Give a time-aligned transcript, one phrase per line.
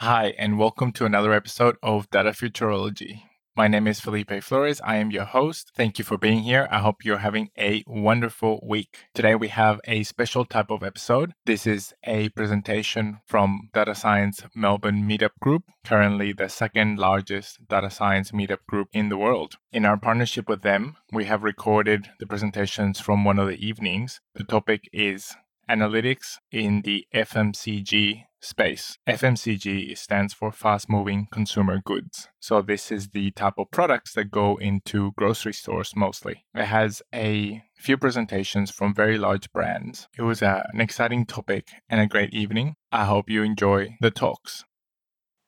[0.00, 3.22] Hi, and welcome to another episode of Data Futurology.
[3.56, 4.78] My name is Felipe Flores.
[4.84, 5.72] I am your host.
[5.74, 6.68] Thank you for being here.
[6.70, 8.98] I hope you're having a wonderful week.
[9.14, 11.32] Today we have a special type of episode.
[11.46, 17.88] This is a presentation from Data Science Melbourne Meetup Group, currently the second largest data
[17.88, 19.54] science meetup group in the world.
[19.72, 24.20] In our partnership with them, we have recorded the presentations from one of the evenings.
[24.34, 25.34] The topic is
[25.70, 28.98] analytics in the FMCG space.
[29.08, 32.28] FMCG stands for fast moving consumer goods.
[32.40, 36.44] So, this is the type of products that go into grocery stores mostly.
[36.54, 40.08] It has a few presentations from very large brands.
[40.16, 42.76] It was a, an exciting topic and a great evening.
[42.92, 44.64] I hope you enjoy the talks.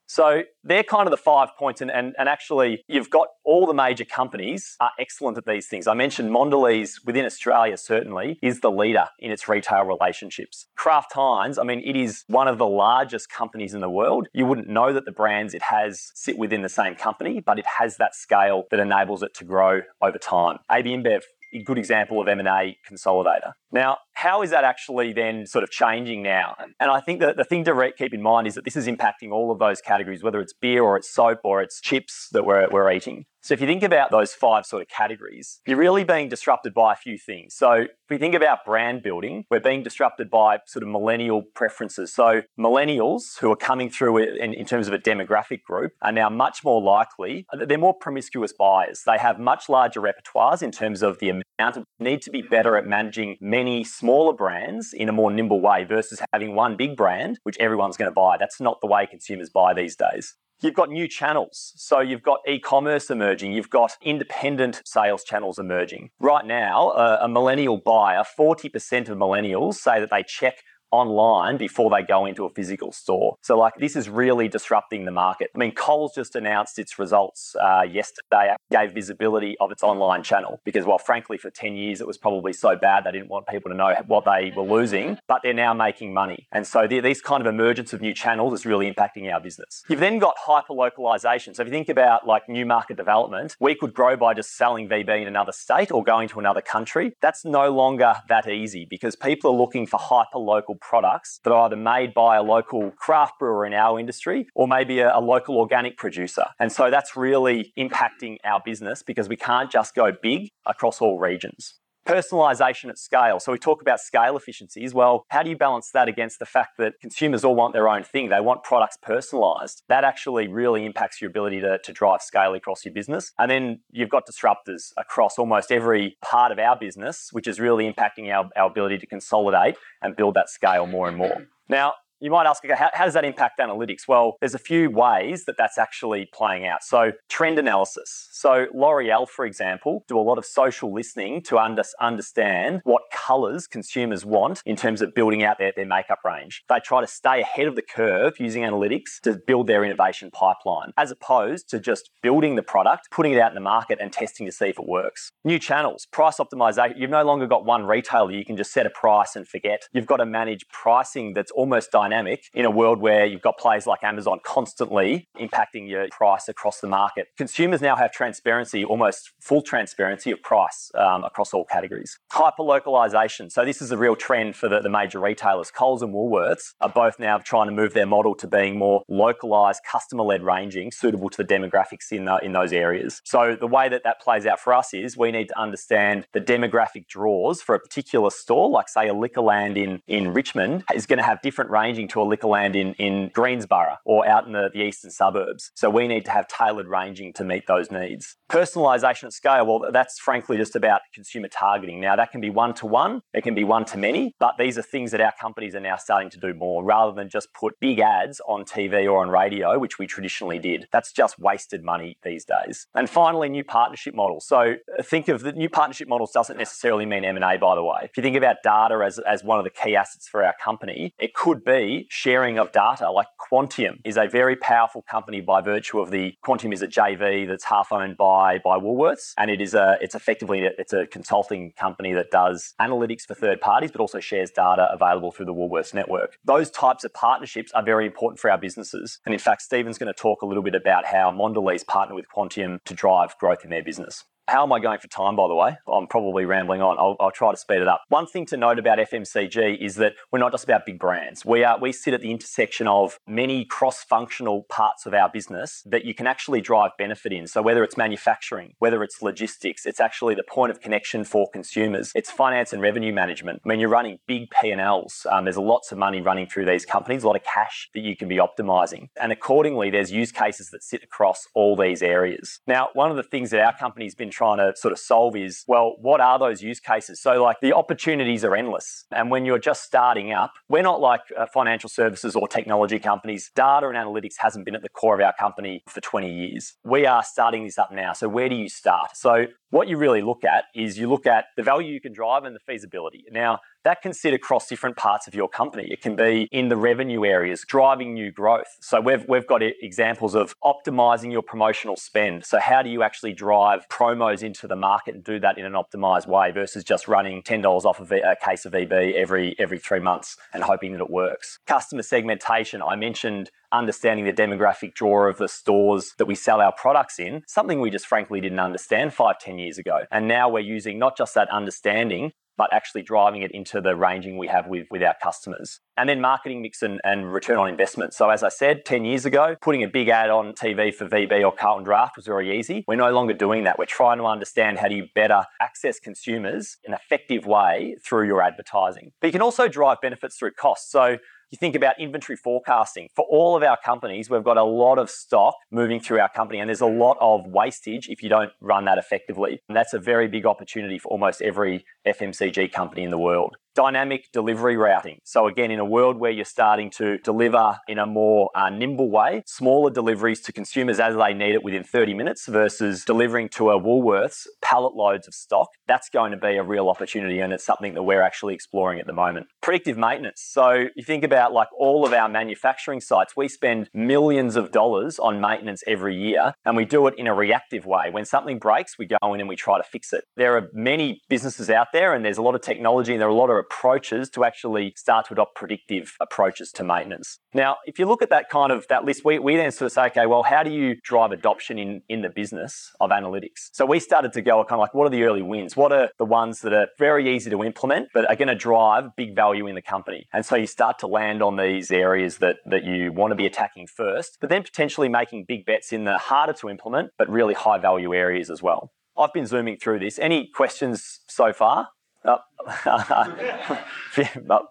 [0.09, 3.75] So they're kind of the five points, and, and, and actually, you've got all the
[3.75, 5.87] major companies are excellent at these things.
[5.87, 10.67] I mentioned Mondelez within Australia, certainly, is the leader in its retail relationships.
[10.77, 14.29] Kraft Heinz, I mean, it is one of the largest companies in the world.
[14.33, 17.67] You wouldn't know that the brands it has sit within the same company, but it
[17.79, 20.59] has that scale that enables it to grow over time.
[20.71, 21.21] AB InBev,
[21.53, 23.53] a good example of M&A consolidator.
[23.73, 26.57] Now, how is that actually then sort of changing now?
[26.81, 29.31] And I think that the thing to keep in mind is that this is impacting
[29.31, 32.69] all of those categories, whether it's beer or it's soap or it's chips that we're,
[32.69, 33.27] we're eating.
[33.41, 36.93] So if you think about those five sort of categories, you're really being disrupted by
[36.93, 37.55] a few things.
[37.55, 42.13] So if we think about brand building, we're being disrupted by sort of millennial preferences.
[42.13, 46.29] So millennials who are coming through in, in terms of a demographic group are now
[46.29, 49.03] much more likely, they're more promiscuous buyers.
[49.07, 52.77] They have much larger repertoires in terms of the amount of need to be better
[52.77, 57.39] at managing many smaller brands in a more nimble way versus having one big brand,
[57.43, 58.39] which everyone's going to buy.
[58.39, 60.35] That's not the way consumers buy these days.
[60.63, 61.75] You've got new channels.
[61.77, 66.09] So you've got e commerce emerging, you've got independent sales channels emerging.
[66.21, 70.55] Right now, a, a millennial buyer, 40% of millennials say that they check
[70.91, 73.37] online before they go into a physical store.
[73.43, 75.51] So, like, this is really disrupting the market.
[75.55, 80.61] I mean, Coles just announced its results uh, yesterday, gave visibility of its online channel
[80.65, 83.71] because, well, frankly, for 10 years it was probably so bad they didn't want people
[83.71, 86.47] to know what they were losing, but they're now making money.
[86.53, 89.83] And so, the, these kind of emergence of new channels is really impacting our business.
[89.89, 91.55] You've then got hyper localization.
[91.55, 94.89] So, if you think about like new market development, we could grow by just selling
[94.89, 97.15] VB in another state or going to another country.
[97.21, 101.67] That's no longer that easy because people are looking for hyper local products that are
[101.67, 105.57] either made by a local craft brewer in our industry or maybe a, a, local
[105.59, 106.45] organic producer.
[106.59, 111.19] And so that's really impacting our business because we can't just go big across all
[111.19, 111.75] regions.
[112.09, 113.39] Personalization at scale.
[113.39, 114.95] So we talk about scale efficiencies.
[114.95, 118.03] Well, how do you balance that against the fact that consumers all want their own
[118.03, 118.31] thing?
[118.31, 119.83] They want products personalized.
[119.91, 123.33] That actually really impacts your ability to, to drive scale across your business.
[123.39, 127.93] And then you've got disruptors across almost every part of our business, which is really
[127.93, 131.47] impacting our, our ability to consolidate and build that scale more and more.
[131.69, 134.09] Now, you might ask, okay, how, how, does that impact analytics?
[134.09, 136.83] Well, there's a few ways that that's actually playing out.
[136.83, 138.29] So, trend analysis.
[138.33, 143.67] So, L'Oreal, for example, do a lot of social listening to under, understand what colors
[143.67, 146.65] consumers want in terms of building out their, their makeup range.
[146.69, 150.93] They try to stay ahead of the curve using analytics to build their innovation pipeline,
[150.97, 154.47] as opposed to just building the product, putting it out in the market, and testing
[154.47, 155.31] to see if it works.
[155.45, 156.95] New channels, price optimization.
[156.99, 159.83] You've no longer got one retailer you can just set a price and forget.
[159.93, 163.59] You've got to manage pricing that's almost dynamic dynamic in a world where you've got
[163.59, 167.29] players like Amazon constantly impacting your price across the market.
[167.37, 172.19] Consumers now have transparency, almost full transparency of price um, across all categories.
[172.31, 173.51] Hyper localization.
[173.51, 175.71] So, this is a real trend for the, the major retailers.
[175.71, 179.81] Coles and Woolworths are both now trying to move their model to being more localized,
[179.91, 183.21] customer led ranging, suitable to the demographics in, the, in those areas.
[183.25, 186.41] So, the way that that plays out for us is we need to understand the
[186.41, 191.19] demographic draws for a particular store, like, say, a Liquorland in, in Richmond, is going
[191.19, 194.71] to have different ranging ranging to a Liquorland in, in Greensborough or out in the,
[194.73, 195.73] the eastern suburbs.
[195.75, 198.37] So we need to have tailored ranging to meet those needs.
[198.51, 202.01] Personalization at scale, well, that's frankly just about consumer targeting.
[202.01, 204.79] Now, that can be one to one, it can be one to many, but these
[204.79, 207.75] are things that our companies are now starting to do more rather than just put
[207.81, 210.87] big ads on TV or on radio, which we traditionally did.
[210.93, 212.87] That's just wasted money these days.
[212.95, 214.47] And finally, new partnership models.
[214.47, 218.01] So uh, think of the new partnership models doesn't necessarily mean M&A, by the way.
[218.05, 221.15] If you think about data as, as one of the key assets for our company,
[221.19, 223.11] it could be sharing of data.
[223.11, 227.47] Like Quantium is a very powerful company by virtue of the Quantium is a JV
[227.47, 231.73] that's half owned by by Woolworths, and it is a it's effectively it's a consulting
[231.79, 235.95] company that does analytics for third parties, but also shares data available through the Woolworths
[235.95, 236.39] network.
[236.45, 240.13] Those types of partnerships are very important for our businesses, and in fact, Stephen's going
[240.13, 243.71] to talk a little bit about how Mondelez partner with Quantium to drive growth in
[243.71, 244.25] their business.
[244.49, 245.77] How am I going for time, by the way?
[245.87, 246.99] I'm probably rambling on.
[246.99, 248.01] I'll, I'll, try to speed it up.
[248.09, 251.45] One thing to note about FMCG is that we're not just about big brands.
[251.45, 256.07] We are we sit at the intersection of many cross-functional parts of our business that
[256.07, 257.47] you can actually drive benefit in.
[257.47, 262.11] So whether it's manufacturing, whether it's logistics, it's actually the point of connection for consumers.
[262.15, 263.61] It's finance and revenue management.
[263.67, 265.27] I mean, you're running big P&Ls.
[265.31, 268.17] Um, there's lots of money running through these companies, a lot of cash that you
[268.17, 269.11] can be optimizing.
[269.21, 272.61] And accordingly, there's use cases that sit across all these areas.
[272.67, 275.65] Now, one of the things that our company's been trying to sort of solve is,
[275.67, 277.21] well, what are those use cases?
[277.21, 279.05] So, like, the opportunities are endless.
[279.11, 283.51] And when you're just starting up, we're not like uh, financial services or technology companies.
[283.55, 286.75] Data and analytics hasn't been at the core of our company for 20 years.
[286.85, 288.13] We are starting this up now.
[288.13, 289.17] So, where do you start?
[289.17, 292.45] So, what you really look at is you look at the value you can drive
[292.45, 293.25] and the feasibility.
[293.31, 295.89] Now, that can sit across different parts of your company.
[295.91, 298.67] It can be in the revenue areas, driving new growth.
[298.81, 302.45] So we've, we've got examples of optimizing your promotional spend.
[302.45, 305.73] So how do you actually drive promos into the market and do that in an
[305.73, 310.01] optimized way versus just running $10 off of a case of VB every, every three
[310.01, 311.59] months and hoping that it works.
[311.67, 312.83] Customer segmentation.
[312.83, 317.43] I mentioned understanding the demographic draw of the stores that we sell our products in,
[317.47, 320.01] something we just frankly didn't understand five, ten years ago.
[320.11, 324.37] And now we're using not just that understanding, but actually driving it into the ranging
[324.37, 325.81] we have with, with our customers.
[325.97, 328.13] And then marketing mix and, and return on investment.
[328.13, 331.43] So, as I said, 10 years ago, putting a big ad on TV for VB
[331.45, 332.85] or Carlton Draft was very easy.
[332.87, 333.79] We're no longer doing that.
[333.79, 338.27] We're trying to understand how do you better access consumers in an effective way through
[338.27, 339.13] your advertising.
[339.21, 340.91] But you can also drive benefits through costs.
[340.91, 341.19] So,
[341.51, 343.09] you think about inventory forecasting.
[343.15, 346.61] For all of our companies, we've got a lot of stock moving through our company,
[346.61, 349.61] and there's a lot of wastage if you don't run that effectively.
[349.69, 354.27] And that's a very big opportunity for almost every FMCG company in the world dynamic
[354.33, 355.19] delivery routing.
[355.25, 359.11] So, again, in a world where you're starting to deliver in a more uh, nimble
[359.11, 363.71] way, smaller deliveries to consumers as they need it within 30 minutes versus delivering to
[363.71, 367.65] a Woolworths pallet loads of stock, that's going to be a real opportunity and it's
[367.65, 369.47] something that we're actually exploring at the moment.
[369.63, 370.43] Predictive maintenance.
[370.45, 375.19] So, you think about like all of our manufacturing sites, we spend millions of dollars
[375.19, 378.11] on maintenance every year and we do it in a reactive way.
[378.11, 380.25] When something breaks, we go in and we try to fix it.
[380.37, 383.31] There are many businesses out there and there's a lot of technology and there are
[383.31, 387.39] a lot of approaches to actually start to adopt predictive approaches to maintenance.
[387.55, 389.93] Now, if you look at that kind of that list, we, we then sort of
[389.93, 393.71] say, okay, well, how do you drive adoption in, in the business of analytics?
[393.73, 395.77] So we started to go kind of like, what are the early wins?
[395.77, 399.17] What are the ones that are very easy to implement, but are going to drive
[399.17, 400.27] big value in the company?
[400.33, 403.47] And so you start to land on these areas that, that you want to be
[403.47, 407.55] attacking first, but then potentially making big bets in the harder to implement, but really
[407.55, 408.93] high value areas as well.
[409.17, 410.19] I've been zooming through this.
[410.19, 411.89] Any questions so far?
[412.25, 412.39] Oh.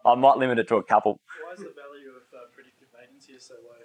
[0.05, 1.19] I might limit it to a couple.
[1.45, 3.76] Why is the value of uh, predictive maintenance here so low?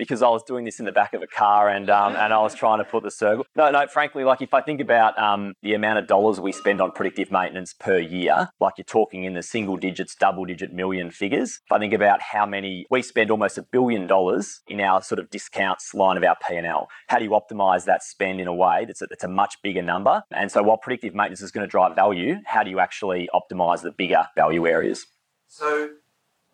[0.00, 2.38] Because I was doing this in the back of a car and um, and I
[2.40, 3.44] was trying to put the circle.
[3.54, 3.86] No, no.
[3.86, 7.30] Frankly, like if I think about um, the amount of dollars we spend on predictive
[7.30, 11.60] maintenance per year, like you're talking in the single digits, double digit million figures.
[11.66, 15.18] If I think about how many we spend, almost a billion dollars in our sort
[15.18, 16.88] of discounts line of our P and L.
[17.08, 19.82] How do you optimize that spend in a way that's a, that's a much bigger
[19.82, 20.22] number?
[20.30, 23.82] And so, while predictive maintenance is going to drive value, how do you actually optimize
[23.82, 25.06] the bigger value areas?
[25.46, 25.90] So,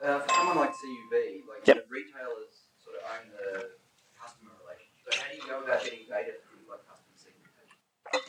[0.03, 1.87] uh, for someone like CUB, like yep.
[1.91, 2.46] retailers
[3.07, 3.71] own the
[4.19, 5.15] customer relationship.
[5.15, 7.77] How do you go about getting data things like customer segmentation?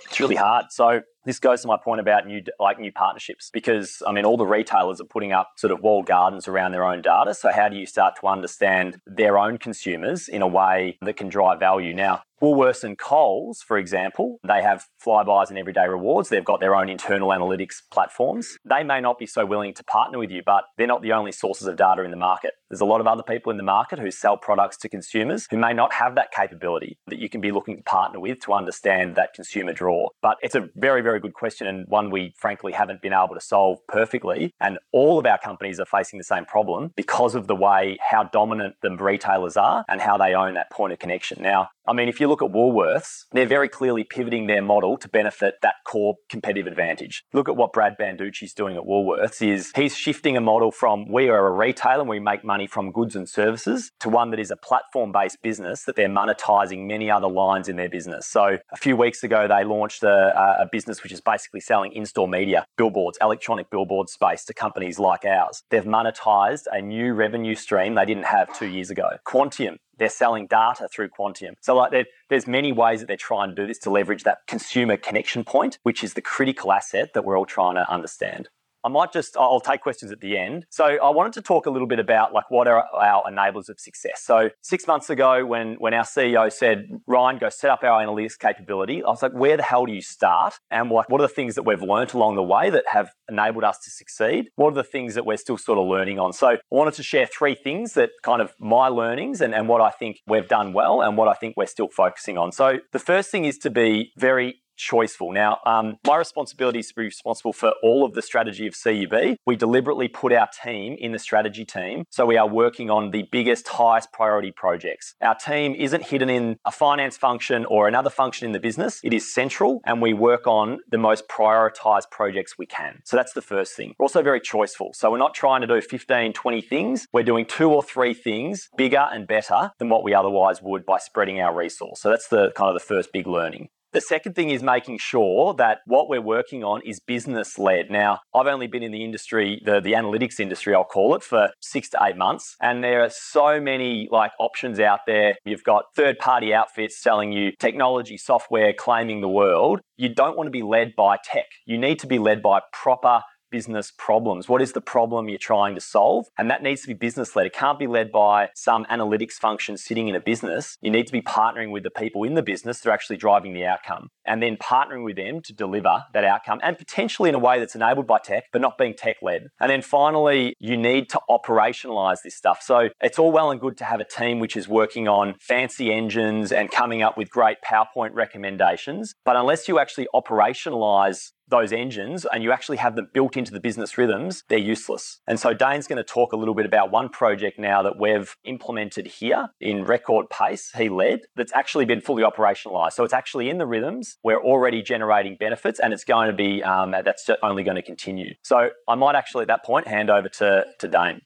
[0.05, 0.71] It's really hard.
[0.71, 4.37] So this goes to my point about new like new partnerships because I mean all
[4.37, 7.33] the retailers are putting up sort of walled gardens around their own data.
[7.33, 11.27] So how do you start to understand their own consumers in a way that can
[11.27, 11.93] drive value?
[11.93, 16.29] Now, Woolworths and Coles, for example, they have Flybuys and everyday rewards.
[16.29, 18.57] They've got their own internal analytics platforms.
[18.63, 21.31] They may not be so willing to partner with you, but they're not the only
[21.31, 22.53] sources of data in the market.
[22.69, 25.57] There's a lot of other people in the market who sell products to consumers who
[25.57, 29.15] may not have that capability that you can be looking to partner with to understand
[29.15, 30.09] that consumer draw.
[30.21, 33.41] But it's a very, very good question and one we frankly haven't been able to
[33.41, 34.53] solve perfectly.
[34.59, 38.23] And all of our companies are facing the same problem because of the way how
[38.23, 41.41] dominant the retailers are and how they own that point of connection.
[41.41, 45.07] Now, I mean, if you look at Woolworths, they're very clearly pivoting their model to
[45.07, 47.23] benefit that core competitive advantage.
[47.33, 51.29] Look at what Brad Banducci's doing at Woolworths is he's shifting a model from we
[51.29, 54.51] are a retailer and we make money from goods and services to one that is
[54.51, 58.27] a platform-based business that they're monetizing many other lines in their business.
[58.27, 62.27] So a few weeks ago, they launched a, a business which is basically selling in-store
[62.27, 65.63] media, billboards, electronic billboard space to companies like ours.
[65.69, 69.09] They've monetized a new revenue stream they didn't have two years ago.
[69.25, 71.53] Quantium they're selling data through Quantium.
[71.61, 71.91] So like
[72.29, 75.79] there's many ways that they're trying to do this to leverage that consumer connection point,
[75.83, 78.49] which is the critical asset that we're all trying to understand.
[78.87, 80.65] I might just, I'll take questions at the end.
[80.69, 83.81] So I wanted to talk a little bit about like what are our enablers of
[83.81, 84.21] success.
[84.23, 88.39] So six months ago, when, when our CEO said, Ryan, go set up our analytics
[88.39, 90.53] capability, I was like, where the hell do you start?
[90.71, 93.65] And what, what are the things that we've learned along the way that have enabled
[93.65, 94.45] us to succeed?
[94.55, 96.31] What are the things that we're still sort of learning on?
[96.31, 99.81] So I wanted to share three things that kind of my learnings and, and what
[99.81, 102.53] I think we've done well and what I think we're still focusing on.
[102.53, 105.33] So the first thing is to be very choiceful.
[105.33, 109.37] Now, um, my responsibility is to be responsible for all of the strategy of CUB.
[109.45, 113.23] We deliberately put our team in the strategy team, so we are working on the
[113.31, 115.15] biggest, highest priority projects.
[115.21, 118.99] Our team isn't hidden in a finance function or another function in the business.
[119.03, 123.01] It is central, and we work on the most prioritized projects we can.
[123.03, 123.95] So that's the first thing.
[123.97, 124.95] We're also very choiceful.
[124.95, 127.07] So we're not trying to do 15, 20 things.
[127.11, 130.99] We're doing two or three things bigger and better than what we otherwise would by
[130.99, 132.01] spreading our resource.
[132.01, 133.69] So that's the kind of the first big learning.
[133.97, 137.89] The second thing is making sure that what we're working on is business led.
[137.89, 141.49] Now, I've only been in the industry, the, the analytics industry, I'll call it, for
[141.63, 142.55] six to eight months.
[142.61, 145.33] And there are so many like options out there.
[145.45, 149.79] You've got third party outfits selling you technology, software, claiming the world.
[149.97, 151.47] You don't want to be led by tech.
[151.65, 154.49] You need to be led by proper business problems.
[154.49, 156.27] What is the problem you're trying to solve?
[156.37, 157.45] And that needs to be business led.
[157.45, 160.77] It can't be led by some analytics function sitting in a business.
[160.81, 163.53] You need to be partnering with the people in the business that are actually driving
[163.53, 167.39] the outcome and then partnering with them to deliver that outcome and potentially in a
[167.39, 169.47] way that's enabled by tech, but not being tech led.
[169.59, 172.61] And then finally, you need to operationalize this stuff.
[172.61, 175.91] So it's all well and good to have a team which is working on fancy
[175.91, 179.13] engines and coming up with great PowerPoint recommendations.
[179.25, 183.59] But unless you actually operationalize those engines and you actually have them built into the
[183.59, 185.19] business rhythms, they're useless.
[185.27, 188.35] And so Dane's going to talk a little bit about one project now that we've
[188.43, 192.93] implemented here in record pace, he led, that's actually been fully operationalized.
[192.93, 194.17] So it's actually in the rhythms.
[194.23, 198.33] We're already generating benefits and it's going to be, um, that's only going to continue.
[198.41, 201.21] So I might actually at that point hand over to, to Dane.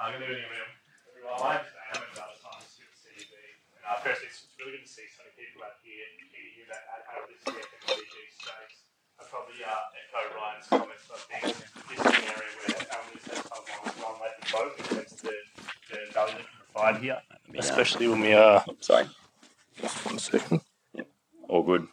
[0.00, 0.44] I'm going to do Dane.
[1.38, 1.78] I'm CUB.
[3.88, 6.84] And uh, firstly, it's really good to see so many people out here, here that
[7.08, 8.84] have this FMCG space.
[9.16, 9.64] I probably
[10.18, 11.04] echo Ryan's comments.
[11.12, 11.56] I think
[11.88, 15.20] this is an area where analysts have some one way to go in terms of
[15.22, 15.34] the,
[15.90, 17.18] the value that we provide here,
[17.58, 18.64] especially when we are.
[18.80, 19.06] Sorry.
[19.80, 20.60] Just one second.
[21.48, 21.86] All good.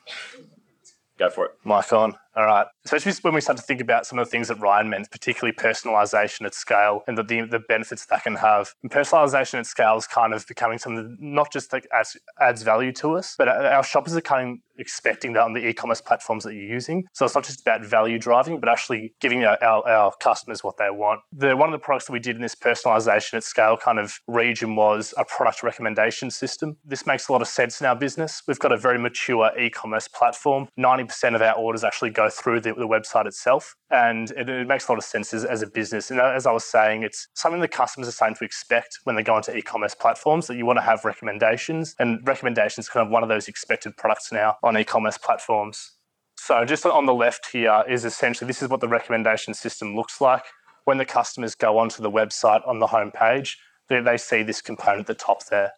[1.18, 1.52] Go for it.
[1.64, 2.16] Mic on.
[2.36, 2.68] All right.
[2.84, 5.56] Especially when we start to think about some of the things that Ryan meant, particularly
[5.56, 8.74] personalization at scale and the, the, the benefits that can have.
[8.84, 12.62] And personalization at scale is kind of becoming something that not just like adds, adds
[12.62, 16.44] value to us, but our shoppers are kind of expecting that on the e-commerce platforms
[16.44, 17.06] that you're using.
[17.14, 20.76] So it's not just about value driving, but actually giving our, our, our customers what
[20.76, 21.22] they want.
[21.32, 24.20] The one of the products that we did in this personalization at scale kind of
[24.28, 26.76] region was a product recommendation system.
[26.84, 28.42] This makes a lot of sense in our business.
[28.46, 30.68] We've got a very mature e-commerce platform.
[30.78, 33.76] 90% of our orders actually go through the, the website itself.
[33.90, 36.12] And it, it, makes a lot of sense as, as, a business.
[36.12, 39.16] And uh, as I was saying, it's something that customers are starting to expect when
[39.16, 41.96] they go onto e-commerce platforms that you want to have recommendations.
[42.00, 45.92] And recommendations are kind of one of those expected products now on e-commerce platforms.
[46.38, 50.22] So just on the left here is essentially this is what the recommendation system looks
[50.22, 50.44] like.
[50.84, 53.56] When the customers go onto the website on the homepage,
[53.90, 55.72] they, they see this component at the top there.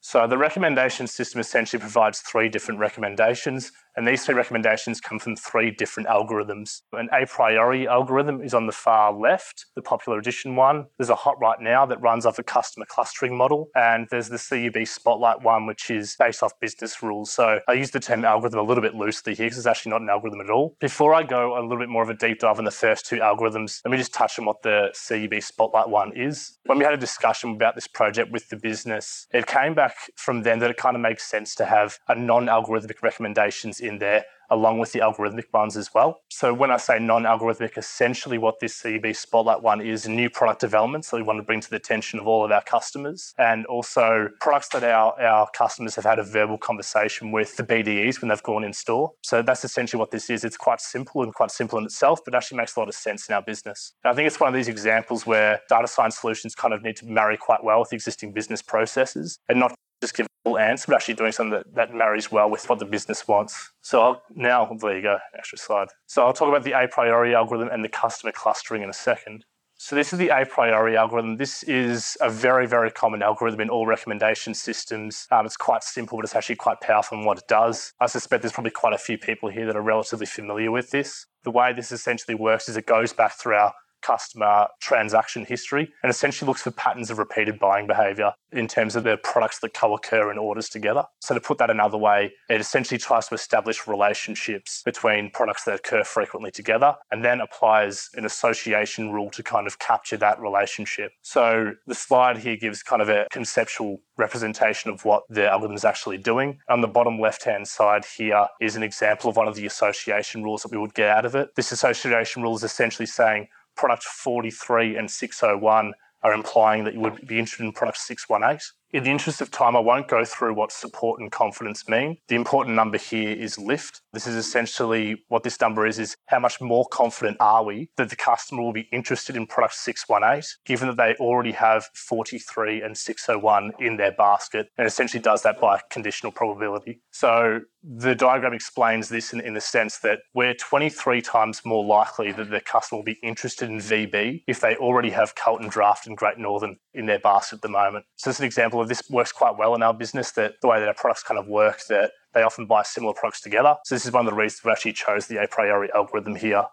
[0.00, 5.36] So the recommendation system essentially provides three different recommendations and these three recommendations come from
[5.36, 6.82] three different algorithms.
[6.92, 10.86] An a priori algorithm is on the far left, the popular edition one.
[10.98, 13.68] There's a hot right now that runs off a customer clustering model.
[13.74, 17.32] And there's the CUB Spotlight one, which is based off business rules.
[17.32, 20.00] So I use the term algorithm a little bit loosely here because it's actually not
[20.00, 20.76] an algorithm at all.
[20.80, 23.16] Before I go a little bit more of a deep dive on the first two
[23.16, 26.58] algorithms, let me just touch on what the CUB Spotlight one is.
[26.66, 30.42] When we had a discussion about this project with the business, it came back from
[30.42, 34.78] them that it kind of makes sense to have a non-algorithmic recommendations in there along
[34.78, 36.20] with the algorithmic ones as well.
[36.30, 41.04] So when I say non-algorithmic, essentially what this CUB Spotlight one is new product development.
[41.04, 44.28] So we want to bring to the attention of all of our customers and also
[44.40, 48.42] products that our, our customers have had a verbal conversation with the BDEs when they've
[48.42, 49.12] gone in store.
[49.22, 50.44] So that's essentially what this is.
[50.44, 53.28] It's quite simple and quite simple in itself, but actually makes a lot of sense
[53.28, 53.94] in our business.
[54.04, 56.96] And I think it's one of these examples where data science solutions kind of need
[56.96, 60.86] to marry quite well with existing business processes and not just give a full answer,
[60.88, 63.72] but actually doing something that, that marries well with what the business wants.
[63.80, 65.88] So I'll, now, there you go, extra slide.
[66.06, 69.44] So I'll talk about the a priori algorithm and the customer clustering in a second.
[69.76, 71.36] So this is the a priori algorithm.
[71.36, 75.26] This is a very, very common algorithm in all recommendation systems.
[75.30, 77.92] Um, it's quite simple, but it's actually quite powerful in what it does.
[78.00, 81.26] I suspect there's probably quite a few people here that are relatively familiar with this.
[81.42, 86.10] The way this essentially works is it goes back through our customer transaction history and
[86.10, 89.94] essentially looks for patterns of repeated buying behavior in terms of the products that co
[89.94, 91.04] occur in orders together.
[91.20, 95.74] So, to put that another way, it essentially tries to establish relationships between products that
[95.74, 101.12] occur frequently together and then applies an association rule to kind of capture that relationship.
[101.22, 105.84] So, the slide here gives kind of a conceptual representation of what the algorithm is
[105.84, 106.58] actually doing.
[106.68, 110.42] On the bottom left hand side here is an example of one of the association
[110.44, 111.54] rules that we would get out of it.
[111.56, 117.26] This association rule is essentially saying product 43 and 601 are implying that you would
[117.26, 118.58] be interested in product 618.
[118.94, 122.18] In the interest of time, I won't go through what support and confidence mean.
[122.28, 124.02] The important number here is lift.
[124.12, 128.08] This is essentially what this number is, is how much more confident are we that
[128.08, 132.96] the customer will be interested in product 618, given that they already have 43 and
[132.96, 137.00] 601 in their basket, and essentially does that by conditional probability.
[137.10, 142.32] So the diagram explains this in, in the sense that we're 23 times more likely
[142.32, 146.16] that the customer will be interested in VB if they already have Carlton Draft and
[146.16, 148.06] Great Northern in their basket at the moment.
[148.16, 150.78] So it's an example of this works quite well in our business that the way
[150.78, 153.76] that our products kind of work that they often buy similar products together.
[153.84, 156.66] So this is one of the reasons we actually chose the a priori algorithm here.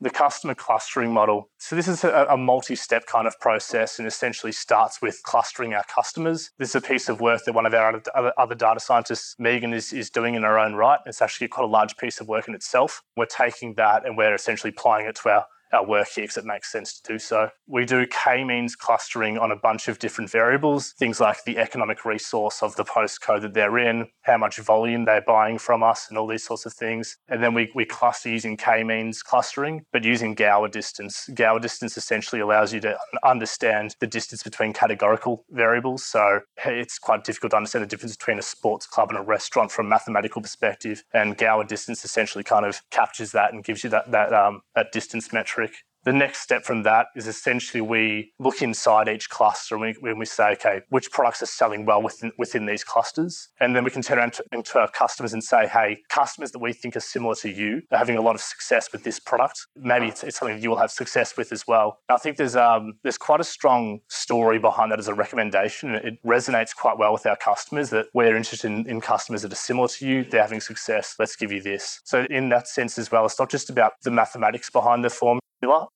[0.00, 1.48] The customer clustering model.
[1.58, 5.84] So this is a, a multi-step kind of process and essentially starts with clustering our
[5.84, 6.50] customers.
[6.58, 9.72] This is a piece of work that one of our other, other data scientists, Megan,
[9.72, 10.98] is, is doing in her own right.
[11.06, 13.02] It's actually quite a large piece of work in itself.
[13.16, 16.70] We're taking that and we're essentially applying it to our our work here it makes
[16.70, 17.50] sense to do so.
[17.66, 22.62] We do k-means clustering on a bunch of different variables, things like the economic resource
[22.62, 26.26] of the postcode that they're in, how much volume they're buying from us, and all
[26.26, 27.16] these sorts of things.
[27.28, 31.28] And then we, we cluster using k-means clustering, but using Gower distance.
[31.34, 36.04] Gower distance essentially allows you to understand the distance between categorical variables.
[36.04, 39.70] So it's quite difficult to understand the difference between a sports club and a restaurant
[39.70, 41.04] from a mathematical perspective.
[41.12, 44.92] And Gower distance essentially kind of captures that and gives you that, that, um, that
[44.92, 45.61] distance metric
[46.04, 50.24] the next step from that is essentially we look inside each cluster and we, we
[50.24, 53.48] say, okay, which products are selling well within, within these clusters?
[53.60, 56.58] And then we can turn around to, into our customers and say, hey, customers that
[56.58, 59.66] we think are similar to you are having a lot of success with this product.
[59.76, 61.98] Maybe it's, it's something you will have success with as well.
[62.08, 65.94] I think there's, um, there's quite a strong story behind that as a recommendation.
[65.94, 69.56] It resonates quite well with our customers that we're interested in, in customers that are
[69.56, 70.24] similar to you.
[70.24, 71.14] They're having success.
[71.18, 72.00] Let's give you this.
[72.04, 75.10] So in that sense as well, it's not just about the mathematics behind the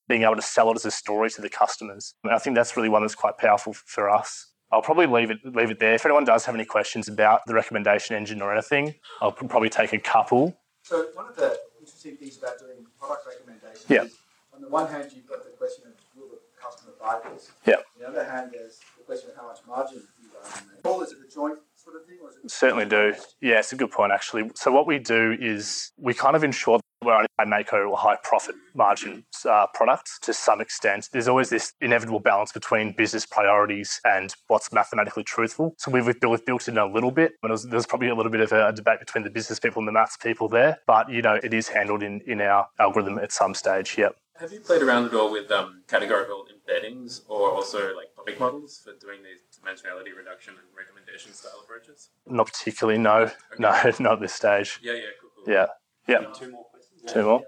[0.08, 2.14] being able to sell it as a story to the customers.
[2.24, 4.52] I, I think that's really one that's quite powerful for us.
[4.72, 5.94] I'll probably leave it leave it there.
[5.94, 9.92] If anyone does have any questions about the recommendation engine or anything, I'll probably take
[9.92, 10.56] a couple.
[10.82, 14.04] So one of the interesting things about doing product recommendations yeah.
[14.04, 14.16] is
[14.52, 17.52] on the one hand you've got the question of will the customer buy this?
[17.64, 17.74] Yeah.
[17.74, 20.84] On the other hand there's the question of how much margin you guys make.
[20.84, 22.18] Or is it a joint sort of thing?
[22.22, 23.14] Or is it Certainly do.
[23.40, 24.50] Yeah, it's a good point actually.
[24.56, 28.54] So what we do is we kind of ensure only high make or high profit
[28.74, 31.08] margin uh, products to some extent.
[31.12, 35.74] There's always this inevitable balance between business priorities and what's mathematically truthful.
[35.78, 37.34] So we've, we've, built, built in a little bit.
[37.42, 39.88] But was, there's probably a little bit of a, debate between the business people and
[39.88, 40.78] the maths people there.
[40.86, 44.16] But, you know, it is handled in, in our algorithm at some stage, yep.
[44.38, 48.82] Have you played around at all with um, categorical embeddings or also like topic models
[48.84, 52.10] for doing these dimensionality reduction and recommendation style approaches?
[52.26, 53.16] Not particularly, no.
[53.20, 53.32] Okay.
[53.58, 54.78] No, not at this stage.
[54.82, 55.54] Yeah, yeah, cool, cool.
[55.54, 55.66] Yeah.
[56.06, 56.18] Yeah.
[56.38, 56.66] Two more.
[57.06, 57.42] Two more.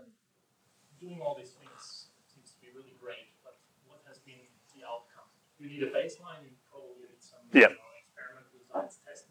[1.00, 5.26] Doing all these things seems to be really great, but what has been the outcome?
[5.58, 7.70] You need a baseline, you probably need some yep.
[7.70, 9.26] you know, experiment results, test.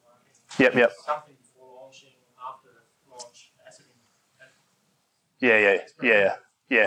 [0.60, 0.92] Yep, yep.
[1.06, 3.82] Something before launching, after launch, as
[5.40, 6.10] yeah, yeah, yeah.
[6.10, 6.36] Yeah,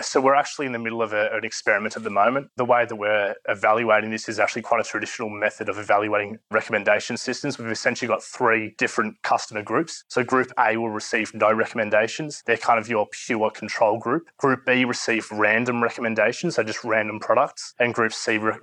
[0.01, 2.49] so we're actually in the middle of a, an experiment at the moment.
[2.55, 7.17] The way that we're evaluating this is actually quite a traditional method of evaluating recommendation
[7.17, 7.57] systems.
[7.57, 10.03] We've essentially got three different customer groups.
[10.07, 12.43] So, Group A will receive no recommendations.
[12.45, 14.29] They're kind of your pure control group.
[14.37, 17.73] Group B receive random recommendations, so just random products.
[17.79, 18.55] And Group C re-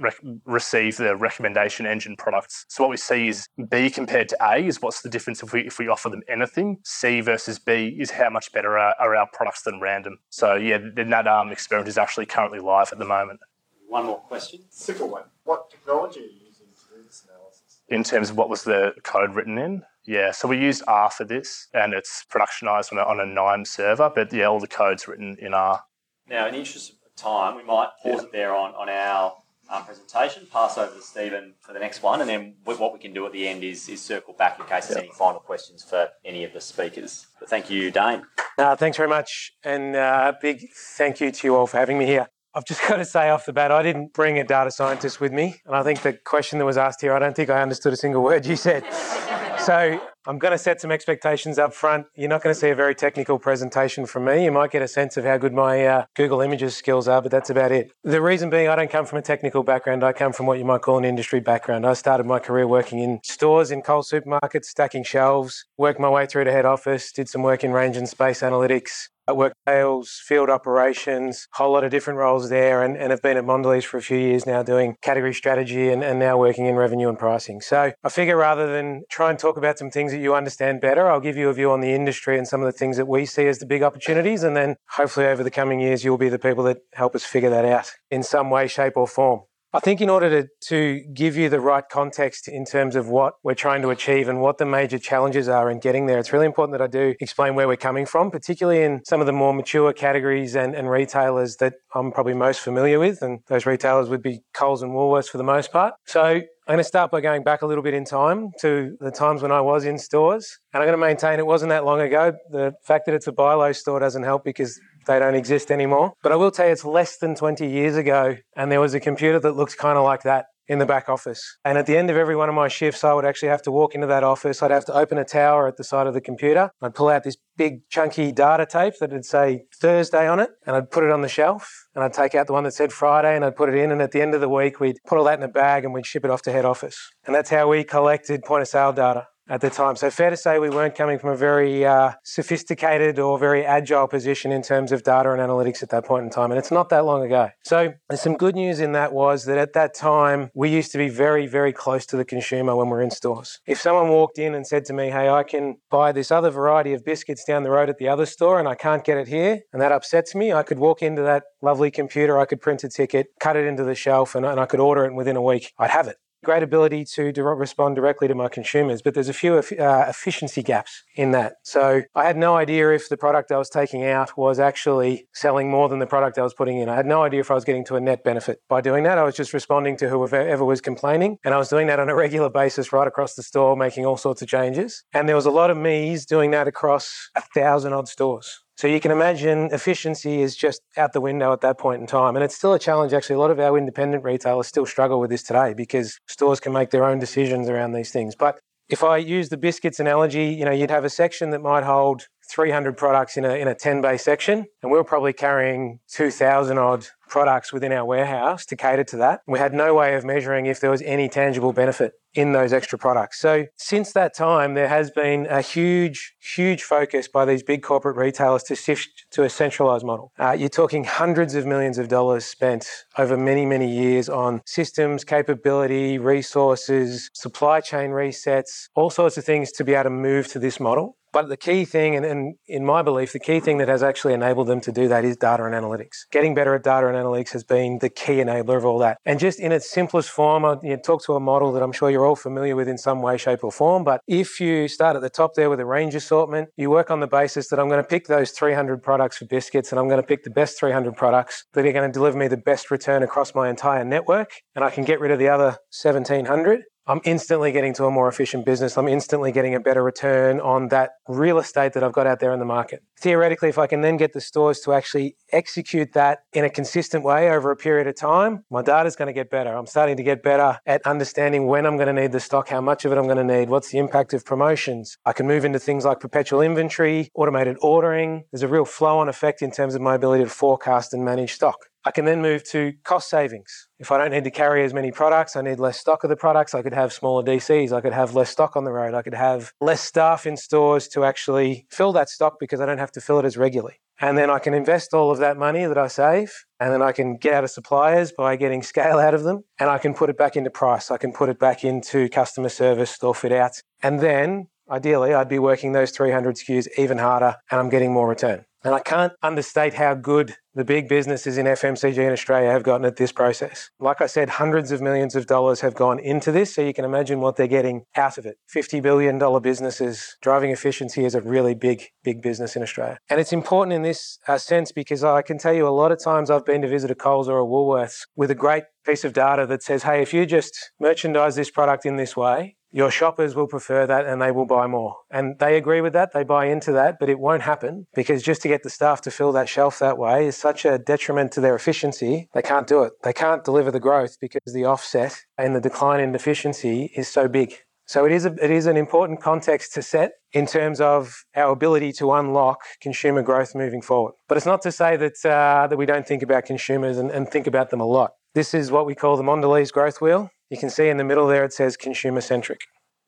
[0.45, 2.65] receive the recommendation engine products.
[2.69, 5.63] So, what we see is B compared to A is what's the difference if we,
[5.63, 6.79] if we offer them anything.
[6.85, 10.19] C versus B is how much better are, are our products than random.
[10.31, 13.40] So, yeah, and that um, experiment is actually currently live at the moment.
[13.88, 14.61] One more question.
[14.68, 15.23] Simple one.
[15.44, 17.81] What technology are you using to do this analysis?
[17.88, 19.85] In terms of what was the code written in?
[20.05, 23.64] Yeah, so we used R for this, and it's productionized on a, on a KNIME
[23.64, 25.83] server, but yeah, all the code's written in R.
[26.29, 28.25] Now, in the interest of time, we might pause yeah.
[28.25, 29.35] it there on, on our
[29.71, 33.13] um, presentation, pass over to Stephen for the next one, and then what we can
[33.13, 36.09] do at the end is, is circle back in case there's any final questions for
[36.25, 37.27] any of the speakers.
[37.39, 38.23] But thank you, Dane.
[38.57, 41.99] Uh, thanks very much, and a uh, big thank you to you all for having
[41.99, 42.27] me here.
[42.55, 45.33] I've just got to say off the bat, I didn't bring a data scientist with
[45.33, 47.93] me, and I think the question that was asked here, I don't think I understood
[47.93, 48.85] a single word you said.
[49.61, 52.07] so I'm going to set some expectations up front.
[52.14, 54.45] You're not going to see a very technical presentation from me.
[54.45, 57.31] You might get a sense of how good my uh, Google Images skills are, but
[57.31, 57.91] that's about it.
[58.05, 60.05] The reason being, I don't come from a technical background.
[60.05, 61.87] I come from what you might call an industry background.
[61.87, 66.27] I started my career working in stores in Coles supermarkets, stacking shelves, worked my way
[66.27, 70.23] through to head office, did some work in range and space analytics, I worked sales,
[70.25, 73.85] field operations, a whole lot of different roles there, and, and have been at Mondelez
[73.85, 77.19] for a few years now doing category strategy and, and now working in revenue and
[77.19, 77.61] pricing.
[77.61, 81.11] So I figure rather than try and talk about some things that you understand better,
[81.11, 83.27] I'll give you a view on the industry and some of the things that we
[83.27, 84.43] see as the big opportunities.
[84.43, 87.51] And then hopefully over the coming years, you'll be the people that help us figure
[87.51, 89.43] that out in some way, shape, or form.
[89.75, 93.35] I think in order to, to give you the right context in terms of what
[93.43, 96.47] we're trying to achieve and what the major challenges are in getting there, it's really
[96.47, 99.53] important that I do explain where we're coming from, particularly in some of the more
[99.53, 103.21] mature categories and, and retailers that I'm probably most familiar with.
[103.21, 105.93] And those retailers would be Coles and Woolworths for the most part.
[106.07, 109.11] So I'm going to start by going back a little bit in time to the
[109.11, 110.59] times when I was in stores.
[110.73, 112.33] And I'm going to maintain it wasn't that long ago.
[112.51, 116.12] The fact that it's a Bi-Lo store doesn't help because they don't exist anymore.
[116.23, 119.01] But I will tell you, it's less than 20 years ago, and there was a
[119.01, 121.57] computer that looks kind of like that in the back office.
[121.64, 123.73] And at the end of every one of my shifts, I would actually have to
[123.73, 124.62] walk into that office.
[124.62, 126.71] I'd have to open a tower at the side of the computer.
[126.83, 130.77] I'd pull out this big chunky data tape that would say Thursday on it, and
[130.77, 131.87] I'd put it on the shelf.
[131.94, 133.90] And I'd take out the one that said Friday and I'd put it in.
[133.90, 135.92] And at the end of the week, we'd put all that in a bag and
[135.92, 137.11] we'd ship it off to head office.
[137.27, 139.97] And that's how we collected point of sale data at the time.
[139.97, 144.07] So fair to say we weren't coming from a very uh, sophisticated or very agile
[144.07, 146.51] position in terms of data and analytics at that point in time.
[146.51, 147.51] And it's not that long ago.
[147.65, 151.09] So some good news in that was that at that time we used to be
[151.09, 153.61] very, very close to the consumer when we're in stores.
[153.67, 156.93] If someone walked in and said to me, hey, I can buy this other variety
[156.93, 159.61] of biscuits down the road at the other store and I can't get it here,
[159.73, 162.89] and that upsets me, I could walk into that lovely computer, I could print a
[162.89, 165.73] ticket, cut it into the shelf, and, and I could order it within a week.
[165.79, 166.17] I'd have it
[166.49, 171.03] great ability to respond directly to my consumers, but there's a few uh, efficiency gaps
[171.15, 171.57] in that.
[171.63, 175.71] So I had no idea if the product I was taking out was actually selling
[175.71, 176.89] more than the product I was putting in.
[176.89, 179.19] I had no idea if I was getting to a net benefit by doing that.
[179.19, 182.15] I was just responding to whoever was complaining, and I was doing that on a
[182.15, 185.05] regular basis right across the store, making all sorts of changes.
[185.13, 188.65] And there was a lot of me's doing that across a thousand odd stores.
[188.79, 192.37] So you can imagine efficiency is just out the window at that point in time.
[192.37, 193.12] And it's still a challenge.
[193.12, 196.73] Actually, a lot of our independent retailers still struggle with this today because stores can
[196.73, 198.37] make their own decisions around these things.
[198.37, 201.83] But if I use the biscuits analogy, you know, you'd have a section that might
[201.83, 205.99] hold 300 products in a, in a 10 bay section, and we are probably carrying
[206.12, 209.41] 2,000 odd products within our warehouse to cater to that.
[209.47, 212.99] We had no way of measuring if there was any tangible benefit in those extra
[212.99, 213.41] products.
[213.41, 218.17] So since that time, there has been a huge, huge focus by these big corporate
[218.17, 220.33] retailers to shift to a centralized model.
[220.38, 222.87] Uh, you're talking hundreds of millions of dollars spent
[223.17, 229.73] over many, many years on systems, capability, resources, supply chain resets, all sorts of things
[229.73, 231.18] to be able to move to this model.
[231.33, 234.35] But the key thing, and, and, in my belief, the key thing that has actually
[234.35, 236.27] enabled them to do that is data and analytics.
[236.33, 239.19] Getting better at data and analytics has been the key enabler of all that.
[239.25, 241.93] And just in its simplest form, I you know, talk to a model that I'm
[241.93, 244.05] sure you're all familiar with in some way, shape, or form.
[244.05, 247.21] But if you start at the top there with a range assortment, you work on
[247.21, 250.21] the basis that I'm going to pick those 300 products for biscuits and I'm going
[250.21, 253.23] to pick the best 300 products that are going to deliver me the best return
[253.23, 254.51] across my entire network.
[254.75, 258.29] And I can get rid of the other 1700 I'm instantly getting to a more
[258.29, 258.99] efficient business.
[258.99, 262.53] I'm instantly getting a better return on that real estate that I've got out there
[262.53, 263.03] in the market.
[263.18, 267.25] Theoretically, if I can then get the stores to actually execute that in a consistent
[267.25, 269.75] way over a period of time, my data is going to get better.
[269.75, 272.83] I'm starting to get better at understanding when I'm going to need the stock, how
[272.83, 275.16] much of it I'm going to need, what's the impact of promotions.
[275.25, 278.44] I can move into things like perpetual inventory, automated ordering.
[278.53, 281.55] There's a real flow on effect in terms of my ability to forecast and manage
[281.55, 281.87] stock.
[282.05, 283.89] I can then move to cost savings.
[283.99, 286.37] If I don't need to carry as many products, I need less stock of the
[286.37, 286.75] products.
[286.75, 287.93] I could have smaller DCs.
[287.93, 289.15] I could have less stock on the road.
[289.15, 292.99] I could have less staff in stores to actually fill that stock because I don't
[292.99, 294.01] have to fill it as regularly.
[294.21, 297.13] And then I can invest all of that money that I save, and then I
[297.13, 300.29] can get out of suppliers by getting scale out of them, and I can put
[300.29, 301.11] it back into price.
[301.11, 303.81] I can put it back into customer service, store fit out.
[304.03, 308.29] And then ideally, I'd be working those 300 SKUs even harder, and I'm getting more
[308.29, 308.65] return.
[308.85, 313.05] And I can't understate how good the big businesses in FMCG in Australia have gotten
[313.05, 313.91] at this process.
[313.99, 317.05] Like I said, hundreds of millions of dollars have gone into this, so you can
[317.05, 318.59] imagine what they're getting out of it.
[318.73, 320.37] $50 billion businesses.
[320.41, 323.19] Driving efficiency is a really big, big business in Australia.
[323.29, 326.23] And it's important in this uh, sense because I can tell you a lot of
[326.23, 329.33] times I've been to visit a Coles or a Woolworths with a great piece of
[329.33, 333.55] data that says, hey, if you just merchandise this product in this way, your shoppers
[333.55, 335.16] will prefer that and they will buy more.
[335.31, 338.62] And they agree with that, they buy into that, but it won't happen because just
[338.62, 341.61] to get the staff to fill that shelf that way is such a detriment to
[341.61, 343.12] their efficiency, they can't do it.
[343.23, 347.49] They can't deliver the growth because the offset and the decline in efficiency is so
[347.49, 347.75] big.
[348.07, 351.73] So it is, a, it is an important context to set in terms of our
[351.73, 354.33] ability to unlock consumer growth moving forward.
[354.49, 357.47] But it's not to say that, uh, that we don't think about consumers and, and
[357.51, 358.31] think about them a lot.
[358.55, 360.51] This is what we call the Mondelez growth wheel.
[360.71, 362.81] You can see in the middle there it says consumer centric.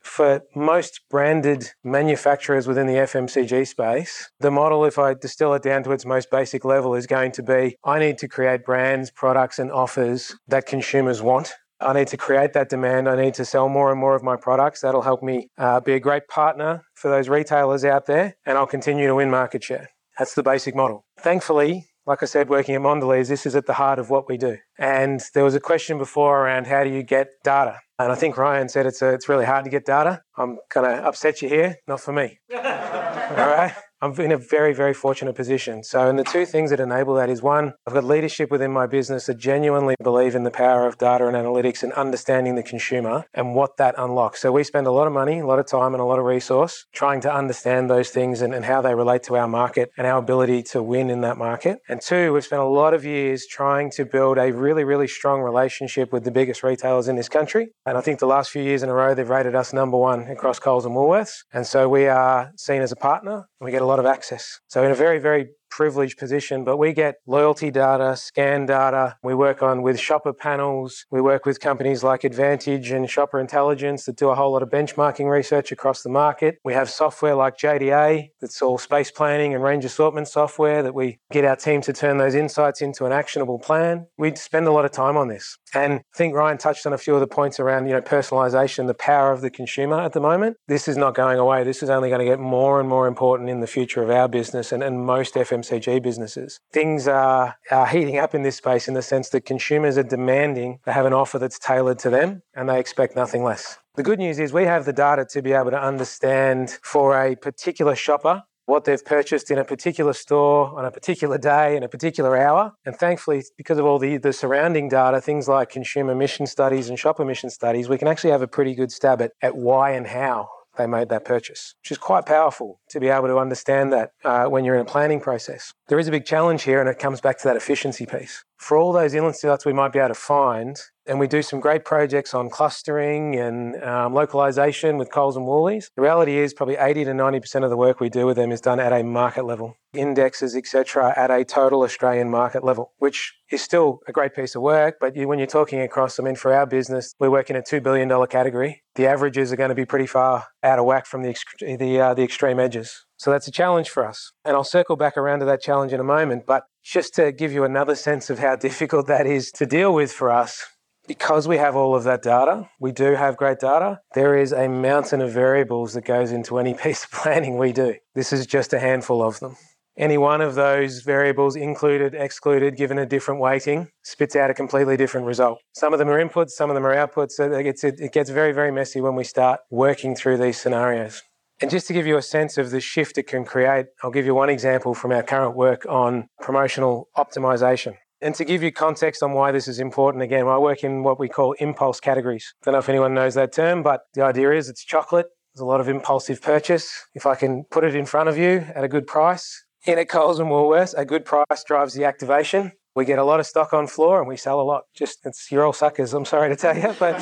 [0.02, 5.82] For most branded manufacturers within the FMCG space, the model, if I distill it down
[5.84, 9.58] to its most basic level, is going to be I need to create brands, products,
[9.58, 11.52] and offers that consumers want
[11.82, 13.08] I need to create that demand.
[13.08, 14.82] I need to sell more and more of my products.
[14.82, 18.66] That'll help me uh, be a great partner for those retailers out there, and I'll
[18.66, 19.88] continue to win market share.
[20.18, 21.06] That's the basic model.
[21.18, 24.36] Thankfully, like I said, working at Mondelez, this is at the heart of what we
[24.36, 24.58] do.
[24.76, 27.78] And there was a question before around how do you get data?
[28.00, 30.20] And I think Ryan said it's, a, it's really hard to get data.
[30.36, 32.40] I'm going to upset you here, not for me.
[32.52, 33.74] All right?
[34.02, 35.84] I'm in a very, very fortunate position.
[35.84, 38.86] So, and the two things that enable that is one, I've got leadership within my
[38.86, 43.26] business that genuinely believe in the power of data and analytics and understanding the consumer
[43.34, 44.40] and what that unlocks.
[44.40, 46.24] So, we spend a lot of money, a lot of time, and a lot of
[46.24, 50.06] resource trying to understand those things and, and how they relate to our market and
[50.06, 51.80] our ability to win in that market.
[51.86, 55.42] And two, we've spent a lot of years trying to build a really, really strong
[55.42, 57.68] relationship with the biggest retailers in this country.
[57.84, 60.22] And I think the last few years in a row, they've rated us number one
[60.22, 61.44] across Coles and Woolworths.
[61.52, 64.60] And so we are seen as a partner and we get a lot of access.
[64.68, 69.16] So in a very, very privileged position, but we get loyalty data, scan data.
[69.22, 71.06] We work on with shopper panels.
[71.10, 74.70] We work with companies like Advantage and Shopper Intelligence that do a whole lot of
[74.70, 76.58] benchmarking research across the market.
[76.64, 81.18] We have software like JDA that's all space planning and range assortment software that we
[81.32, 84.06] get our team to turn those insights into an actionable plan.
[84.18, 85.56] We spend a lot of time on this.
[85.74, 88.86] And I think Ryan touched on a few of the points around, you know, personalization,
[88.86, 90.56] the power of the consumer at the moment.
[90.66, 91.64] This is not going away.
[91.64, 94.28] This is only going to get more and more important in the future of our
[94.28, 96.60] business and, and most FM FMCG businesses.
[96.72, 100.78] Things are, are heating up in this space in the sense that consumers are demanding
[100.84, 103.78] to have an offer that's tailored to them and they expect nothing less.
[103.96, 107.36] The good news is we have the data to be able to understand for a
[107.36, 111.88] particular shopper what they've purchased in a particular store on a particular day in a
[111.88, 112.72] particular hour.
[112.86, 116.96] And thankfully, because of all the, the surrounding data, things like consumer mission studies and
[116.96, 120.06] shopper mission studies, we can actually have a pretty good stab at, at why and
[120.06, 124.12] how they made that purchase, which is quite powerful to be able to understand that
[124.24, 125.72] uh, when you're in a planning process.
[125.88, 128.44] There is a big challenge here, and it comes back to that efficiency piece.
[128.60, 131.82] For all those insights we might be able to find, and we do some great
[131.82, 135.90] projects on clustering and um, localization with Coles and Woolies.
[135.96, 138.60] The reality is probably 80 to 90% of the work we do with them is
[138.60, 143.62] done at a market level, indexes, etc., at a total Australian market level, which is
[143.62, 144.96] still a great piece of work.
[145.00, 147.62] But you, when you're talking across, I mean, for our business, we work in a
[147.62, 148.82] $2 billion category.
[148.94, 152.14] The averages are going to be pretty far out of whack from the, the, uh,
[152.14, 153.06] the extreme edges.
[153.16, 154.32] So that's a challenge for us.
[154.44, 156.44] And I'll circle back around to that challenge in a moment.
[156.46, 160.12] But just to give you another sense of how difficult that is to deal with
[160.12, 160.64] for us,
[161.06, 164.68] because we have all of that data, we do have great data, there is a
[164.68, 167.96] mountain of variables that goes into any piece of planning we do.
[168.14, 169.56] This is just a handful of them.
[169.98, 174.96] Any one of those variables, included, excluded, given a different weighting, spits out a completely
[174.96, 175.60] different result.
[175.74, 177.32] Some of them are inputs, some of them are outputs.
[177.32, 181.22] So it gets, it gets very, very messy when we start working through these scenarios.
[181.62, 184.24] And just to give you a sense of the shift it can create, I'll give
[184.24, 187.96] you one example from our current work on promotional optimization.
[188.22, 191.18] And to give you context on why this is important, again, I work in what
[191.18, 192.54] we call impulse categories.
[192.62, 195.26] Don't know if anyone knows that term, but the idea is it's chocolate.
[195.54, 197.06] There's a lot of impulsive purchase.
[197.14, 200.08] If I can put it in front of you at a good price, in at
[200.08, 202.72] Coles and Woolworths, a good price drives the activation.
[202.94, 204.84] We get a lot of stock on floor and we sell a lot.
[204.94, 207.16] Just, it's, you're all suckers, I'm sorry to tell you, but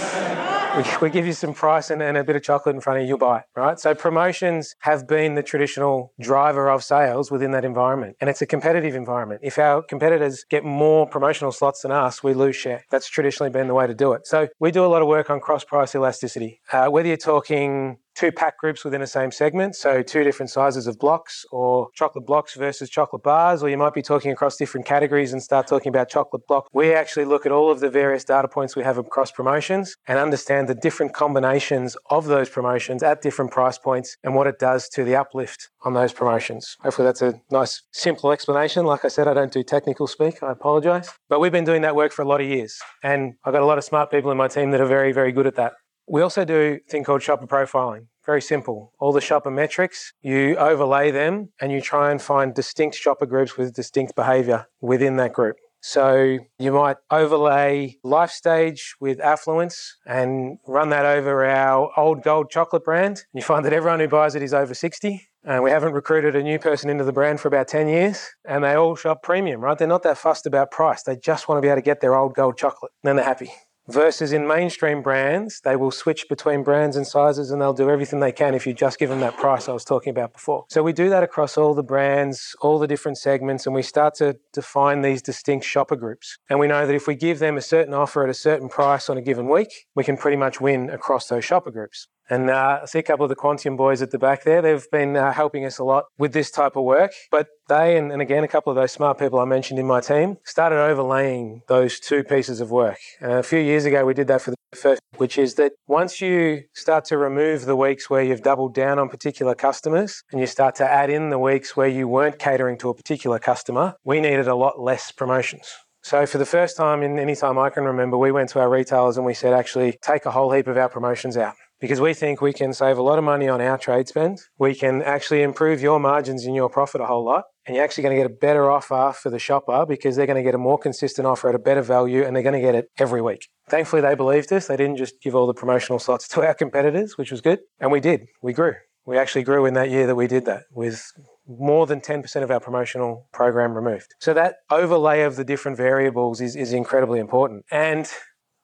[1.01, 3.09] we, give you some price and, and, a bit of chocolate in front of you,
[3.09, 3.79] you'll buy it, right?
[3.79, 8.17] So promotions have been the traditional driver of sales within that environment.
[8.21, 9.41] And it's a competitive environment.
[9.43, 12.85] If our competitors get more promotional slots than us, we lose share.
[12.91, 14.27] That's traditionally been the way to do it.
[14.27, 16.61] So we do a lot of work on cross price elasticity.
[16.73, 20.89] Uh, whether you're talking two pack groups within the same segment, so two different sizes
[20.89, 24.85] of blocks, or chocolate blocks versus chocolate bars, or you might be talking across different
[24.85, 26.67] categories and start talking about chocolate block.
[26.73, 30.19] We actually look at all of the various data points we have across promotions and
[30.19, 34.89] understand the different combinations of those promotions at different price points and what it does
[34.91, 36.77] to the uplift on those promotions.
[36.81, 38.85] Hopefully, that's a nice, simple explanation.
[38.85, 41.09] Like I said, I don't do technical speak, I apologize.
[41.29, 43.67] But we've been doing that work for a lot of years, and I've got a
[43.67, 45.75] lot of smart people in my team that are very, very good at that.
[46.09, 48.07] We also do a thing called shopper profiling.
[48.25, 48.93] Very simple.
[48.99, 53.57] All the shopper metrics, you overlay them and you try and find distinct shopper groups
[53.57, 55.57] with distinct behavior within that group.
[55.81, 62.51] So you might overlay life stage with affluence and run that over our old gold
[62.51, 63.23] chocolate brand.
[63.33, 65.23] You find that everyone who buys it is over 60.
[65.45, 68.29] And we haven't recruited a new person into the brand for about 10 years.
[68.45, 69.79] And they all shop premium, right?
[69.79, 71.03] They're not that fussed about price.
[71.05, 72.93] They just want to be able to get their old gold chocolate.
[73.03, 73.51] And then they're happy.
[73.91, 78.21] Versus in mainstream brands, they will switch between brands and sizes and they'll do everything
[78.21, 80.67] they can if you just give them that price I was talking about before.
[80.69, 84.15] So we do that across all the brands, all the different segments, and we start
[84.17, 86.37] to define these distinct shopper groups.
[86.51, 89.09] And we know that if we give them a certain offer at a certain price
[89.09, 92.09] on a given week, we can pretty much win across those shopper groups.
[92.31, 94.61] And uh, I see a couple of the Quantium boys at the back there.
[94.61, 97.13] They've been uh, helping us a lot with this type of work.
[97.31, 100.01] But they, and, and, again, a couple of those smart people I mentioned in my
[100.01, 102.99] team, started overlaying those two pieces of work.
[103.21, 106.65] A few years ago, we did that for the first, which is that once you
[106.75, 110.75] start to remove the weeks where you've doubled down on particular customers and you start
[110.77, 114.49] to add in the weeks where you weren't catering to a particular customer, we needed
[114.49, 115.73] a lot less promotions.
[116.03, 118.71] So for the first time in any time I can remember, we went to our
[118.71, 122.15] retailers and we said, actually, take a whole heap of our promotions out because we
[122.15, 124.41] think we can save a lot of money on our trade spend.
[124.59, 127.45] We can actually improve your margins and your profit a whole lot.
[127.67, 130.37] And you're actually going to get a better offer for the shopper because they're going
[130.37, 132.75] to get a more consistent offer at a better value and they're going to get
[132.75, 133.49] it every week.
[133.69, 134.67] Thankfully, they believed us.
[134.67, 137.61] They didn't just give all the promotional slots to our competitors, which was good.
[137.79, 138.27] And we did.
[138.43, 138.75] We grew.
[139.05, 141.13] We actually grew in that year that we did that with
[141.47, 144.15] more than 10% of our promotional program removed.
[144.19, 147.65] So that overlay of the different variables is, is incredibly important.
[147.71, 148.11] And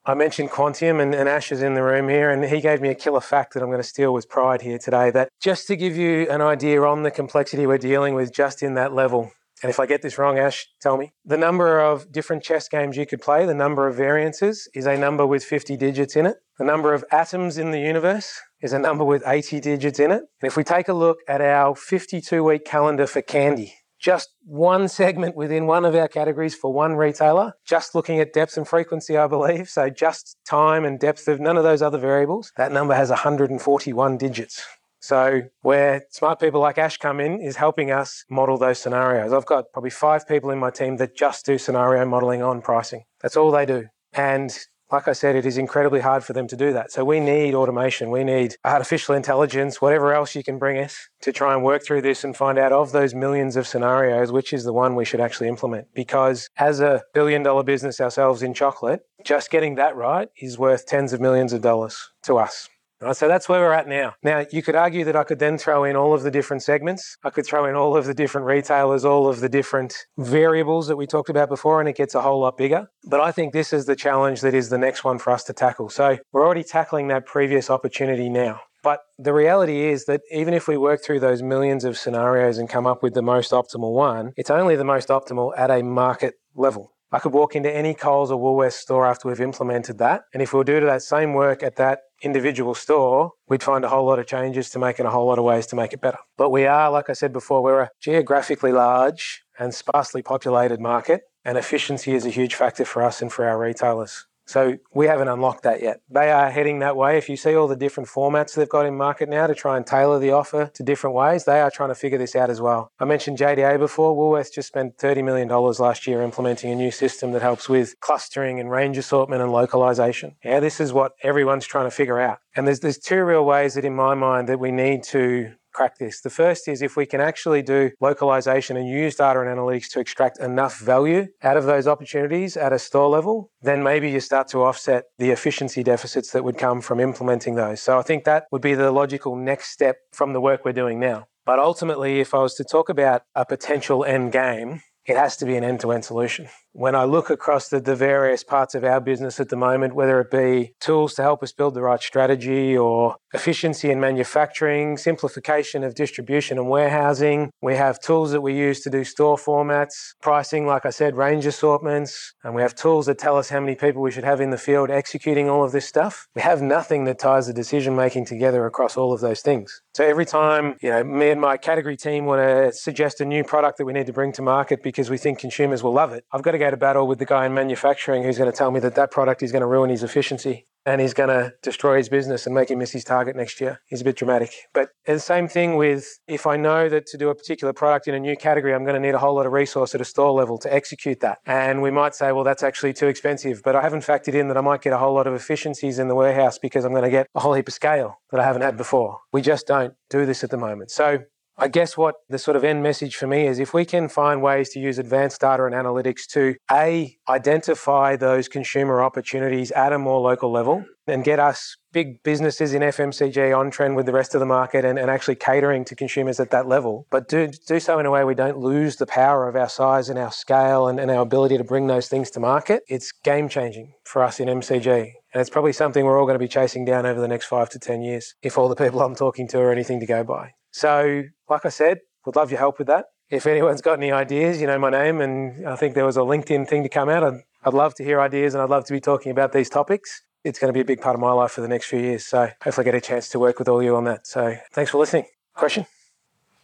[0.07, 2.89] I mentioned Quantium, and, and, Ash is in the room here, and he gave me
[2.89, 5.09] a killer fact that I'm going to steal with pride here today.
[5.09, 8.75] That just to give you an idea on the complexity we're dealing with just in
[8.75, 9.31] that level,
[9.63, 11.13] and if I get this wrong, Ash, tell me.
[11.25, 14.95] The number of different chess games you could play, the number of variances, is a
[14.95, 16.37] number with 50 digits in it.
[16.59, 20.21] The number of atoms in the universe is a number with 80 digits in it.
[20.41, 23.73] And if we take a look at our 52 week calendar for candy,
[24.05, 28.55] just one segment within one of our categories for one retailer, just looking at depth
[28.55, 29.67] and frequency, I believe.
[29.67, 32.53] So just time and depth of none of those other variables.
[32.55, 34.63] That number has 141 digits.
[34.99, 39.33] So where smart people like Ash come in is helping us model those scenarios.
[39.33, 43.05] I've got probably five people in my team that just do scenario modeling on pricing.
[43.23, 43.87] That's all they do.
[44.13, 44.55] And
[44.91, 46.91] like I said, it is incredibly hard for them to do that.
[46.91, 51.31] So we need automation, we need artificial intelligence, whatever else you can bring us to
[51.31, 54.63] try and work through this and find out of those millions of scenarios, which is
[54.63, 55.87] the one we should actually implement.
[55.93, 60.85] Because as a billion dollar business ourselves in chocolate, just getting that right is worth
[60.85, 62.69] tens of millions of dollars to us.
[63.01, 64.13] Right, so that's where we're at now.
[64.23, 67.17] Now, you could argue that I could then throw in all of the different segments.
[67.23, 70.95] I could throw in all of the different retailers, all of the different variables that
[70.95, 72.87] we talked about before, and it gets a whole lot bigger.
[73.03, 75.53] But I think this is the challenge that is the next one for us to
[75.53, 75.89] tackle.
[75.89, 78.61] So we're already tackling that previous opportunity now.
[78.81, 82.69] But the reality is that even if we work through those millions of scenarios and
[82.69, 86.35] come up with the most optimal one, it's only the most optimal at a market
[86.55, 86.93] level.
[87.11, 90.23] I could walk into any Coles or Woolworths store after we've implemented that.
[90.33, 93.83] And if we were to do that same work at that individual store, we'd find
[93.85, 95.93] a whole lot of changes to make and a whole lot of ways to make
[95.93, 96.17] it better.
[96.37, 101.21] But we are, like I said before, we're a geographically large and sparsely populated market,
[101.43, 104.25] and efficiency is a huge factor for us and for our retailers.
[104.45, 106.01] So we haven't unlocked that yet.
[106.09, 107.17] They are heading that way.
[107.17, 109.85] If you see all the different formats they've got in market now to try and
[109.85, 112.91] tailor the offer to different ways, they are trying to figure this out as well.
[112.99, 114.15] I mentioned JDA before.
[114.15, 118.59] Woolworths just spent $30 million last year implementing a new system that helps with clustering
[118.59, 120.35] and range assortment and localization.
[120.43, 122.39] Yeah, this is what everyone's trying to figure out.
[122.55, 125.97] And there's, there's two real ways that in my mind that we need to crack
[125.97, 126.21] this.
[126.21, 129.99] The first is if we can actually do localization and use data and analytics to
[129.99, 134.47] extract enough value out of those opportunities at a store level, then maybe you start
[134.49, 137.81] to offset the efficiency deficits that would come from implementing those.
[137.81, 140.99] So I think that would be the logical next step from the work we're doing
[140.99, 141.27] now.
[141.45, 145.45] But ultimately, if I was to talk about a potential end game, it has to
[145.45, 146.47] be an end to end solution.
[146.77, 150.19] When I look across the, the, various parts of our business at the moment, whether
[150.19, 155.85] it be tools to help us build the right strategy or efficiency in manufacturing, simplification
[155.85, 160.67] of distribution and warehousing, we have tools that we use to do store formats, pricing,
[160.67, 164.01] like I said, range assortments, and we have tools that tell us how many people
[164.01, 166.27] we should have in the field executing all of this stuff.
[166.35, 169.81] We have nothing that ties the decision making together across all of those things.
[169.93, 173.45] So every time, you know, me and my category team want to suggest a new
[173.45, 176.25] product that we need to bring to market because we think consumers will love it,
[176.33, 178.71] I've got to go to battle with the guy in manufacturing who's going to tell
[178.71, 181.97] me that that product is going to ruin his efficiency and he's going to destroy
[181.97, 183.81] his business and make him miss his target next year.
[183.87, 184.51] He's a bit dramatic.
[184.73, 188.13] But the same thing with if I know that to do a particular product in
[188.13, 190.31] a new category, I'm going to need a whole lot of resource at a store
[190.31, 191.39] level to execute that.
[191.45, 193.61] And we might say, well, that's actually too expensive.
[193.63, 196.07] But I haven't factored in that I might get a whole lot of efficiencies in
[196.07, 198.61] the warehouse because I'm going to get a whole heap of scale that I haven't
[198.61, 199.19] had before.
[199.33, 200.91] We just don't do this at the moment.
[200.91, 201.19] So
[201.57, 204.41] I guess what the sort of end message for me is if we can find
[204.41, 209.97] ways to use advanced data and analytics to A, identify those consumer opportunities at a
[209.97, 214.35] more local level and get us big businesses in FMCG on trend with the rest
[214.35, 217.79] of the market and, and actually catering to consumers at that level, but do, do
[217.79, 220.89] so in a way we don't lose the power of our size and our scale
[220.89, 224.41] and, and our ability to bring those things to market, it's game changing for us
[224.41, 225.13] in FMCG.
[225.33, 227.69] And it's probably something we're all going to be chasing down over the next five
[227.69, 230.51] to 10 years if all the people I'm talking to are anything to go by.
[230.75, 233.05] So, like I said, would love your help with that.
[233.29, 236.27] If anyone's got any ideas, you know my name, and I think there was a
[236.27, 237.23] LinkedIn thing to come out.
[237.23, 240.23] I'd, I'd love to hear ideas and I'd love to be talking about these topics.
[240.43, 242.25] It's going to be a big part of my life for the next few years.
[242.25, 244.27] So, hopefully, I get a chance to work with all you on that.
[244.27, 245.27] So, thanks for listening.
[245.53, 245.85] Question?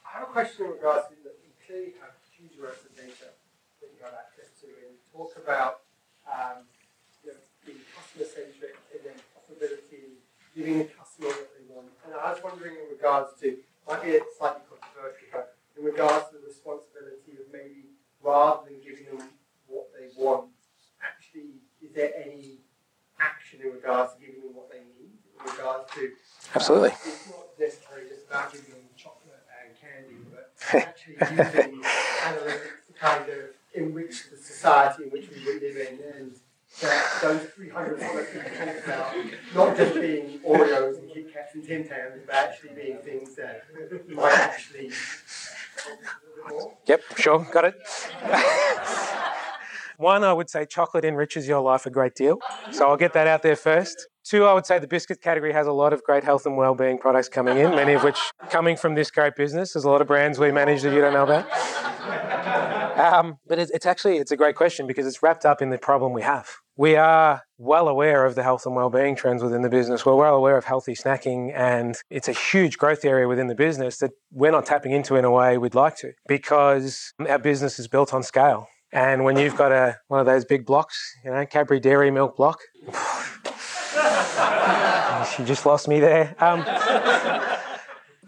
[0.04, 3.32] I have a question in regards to that you clearly have huge amounts of data
[3.80, 5.88] that you have access to, and you talk about
[6.28, 6.68] um,
[7.24, 10.20] you know, being customer centric and then profitability,
[10.54, 11.88] giving the customer what they want.
[12.04, 13.56] And I was wondering in regards to
[13.88, 17.86] might be slightly controversial, but in regards to the responsibility of maybe
[18.24, 19.30] rather than giving them
[19.68, 20.50] what they want,
[21.02, 22.60] actually, is there any
[23.20, 25.18] action in regards to giving them what they need?
[25.40, 26.12] In regards to
[26.54, 26.90] Absolutely.
[26.90, 31.82] Uh, it's not necessarily just about giving them chocolate and candy, but actually using
[32.22, 33.40] analytics to kind of
[33.74, 36.36] enrich the society in which we live in and
[36.80, 39.16] that those 300 products that you talked about,
[39.56, 43.64] not just being Oreos and Kit Kats and Tim Tams, but actually being things that
[44.10, 44.90] might actually
[46.88, 47.76] Yep, sure, got it.
[49.98, 52.40] One, I would say chocolate enriches your life a great deal.
[52.72, 54.08] So I'll get that out there first.
[54.24, 56.98] Two, I would say the biscuit category has a lot of great health and well-being
[56.98, 58.18] products coming in, many of which
[58.50, 59.74] coming from this great business.
[59.74, 62.81] There's a lot of brands we manage that you don't know about.
[63.02, 65.78] Um, but it's, it's actually it's a great question because it's wrapped up in the
[65.80, 66.48] problem we have.
[66.78, 70.06] We are well aware of the health and well-being trends within the business.
[70.06, 73.98] We're well aware of healthy snacking, and it's a huge growth area within the business
[73.98, 77.88] that we're not tapping into in a way we'd like to because our business is
[77.88, 78.68] built on scale.
[78.94, 82.38] And when you've got a one of those big blocks, you know, Cadbury Dairy Milk
[82.38, 82.60] block,
[85.36, 86.36] she just lost me there.
[86.40, 86.64] Um,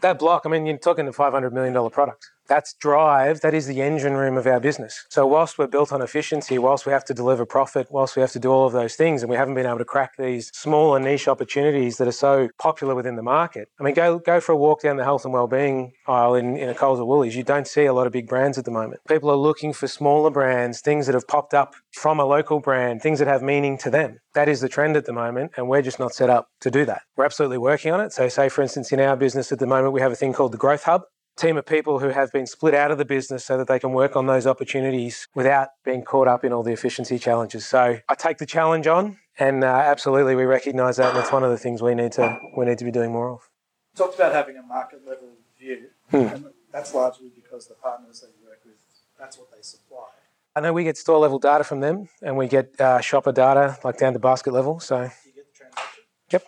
[0.01, 2.29] that block, I mean, you're talking a $500 million product.
[2.47, 5.05] That's drive, that is the engine room of our business.
[5.09, 8.31] So, whilst we're built on efficiency, whilst we have to deliver profit, whilst we have
[8.33, 10.99] to do all of those things, and we haven't been able to crack these smaller
[10.99, 13.69] niche opportunities that are so popular within the market.
[13.79, 16.69] I mean, go, go for a walk down the health and wellbeing aisle in, in
[16.69, 17.35] a Coles or Woolies.
[17.35, 19.01] You don't see a lot of big brands at the moment.
[19.07, 23.01] People are looking for smaller brands, things that have popped up from a local brand,
[23.01, 24.19] things that have meaning to them.
[24.33, 26.85] That is the trend at the moment, and we're just not set up to do
[26.85, 27.03] that.
[27.15, 28.11] We're absolutely working on it.
[28.11, 30.51] So, say, for instance, in our business at the moment, we have a thing called
[30.51, 31.03] the Growth Hub
[31.35, 33.91] team of people who have been split out of the business so that they can
[33.91, 37.65] work on those opportunities without being caught up in all the efficiency challenges.
[37.65, 41.43] So I take the challenge on, and uh, absolutely we recognise that, and it's one
[41.43, 43.49] of the things we need to we need to be doing more of.
[43.93, 45.29] You talked about having a market level
[45.59, 45.87] view.
[46.11, 46.17] Hmm.
[46.17, 48.75] And that's largely because the partners that you work with,
[49.19, 50.07] that's what they supply.
[50.55, 53.77] I know we get store level data from them, and we get uh, shopper data
[53.83, 54.79] like down to basket level.
[54.79, 56.03] So You get the transaction.
[56.31, 56.43] Yep.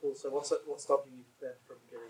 [0.00, 0.14] Cool.
[0.14, 2.06] So what's what's stopping you then from getting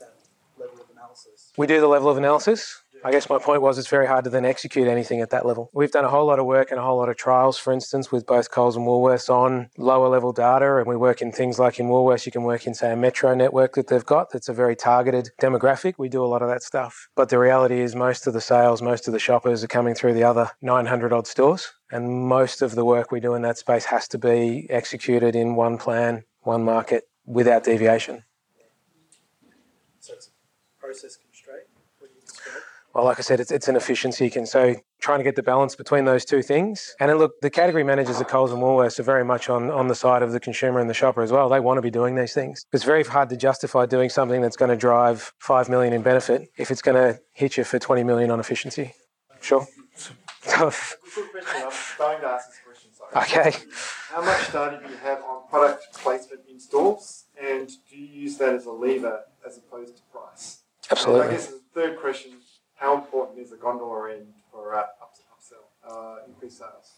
[0.00, 0.14] that
[0.58, 1.41] level of analysis?
[1.56, 2.82] We do the level of analysis.
[3.04, 5.70] I guess my point was it's very hard to then execute anything at that level.
[5.74, 8.12] We've done a whole lot of work and a whole lot of trials, for instance,
[8.12, 10.76] with both Coles and Woolworths on lower level data.
[10.76, 13.34] And we work in things like in Woolworths, you can work in, say, a metro
[13.34, 15.94] network that they've got that's a very targeted demographic.
[15.98, 17.08] We do a lot of that stuff.
[17.16, 20.14] But the reality is, most of the sales, most of the shoppers are coming through
[20.14, 21.72] the other 900 odd stores.
[21.90, 25.56] And most of the work we do in that space has to be executed in
[25.56, 28.22] one plan, one market, without deviation.
[29.98, 30.30] So it's
[30.78, 31.64] process constraint.
[31.98, 32.62] What do you describe?
[32.94, 34.30] Well, like I said, it's, it's an efficiency.
[34.36, 36.94] And so trying to get the balance between those two things.
[37.00, 39.88] And then look, the category managers at Coles and Woolworths are very much on, on
[39.88, 41.48] the side of the consumer and the shopper as well.
[41.48, 42.66] They want to be doing these things.
[42.72, 46.48] It's very hard to justify doing something that's going to drive 5 million in benefit
[46.56, 48.94] if it's going to hit you for 20 million on efficiency.
[49.40, 49.66] Sure.
[50.44, 50.96] Tough.
[51.32, 51.62] Question.
[51.62, 52.90] I'm dying to ask this question.
[53.16, 53.52] Okay.
[54.10, 58.38] How much data do you have on product placement in stores, and do you use
[58.38, 60.62] that as a lever as opposed to price?
[60.90, 61.30] And I Absolutely.
[61.32, 62.32] guess the third question:
[62.82, 66.94] How important is the gondola end for uh, up, upsell, uh, increased sales?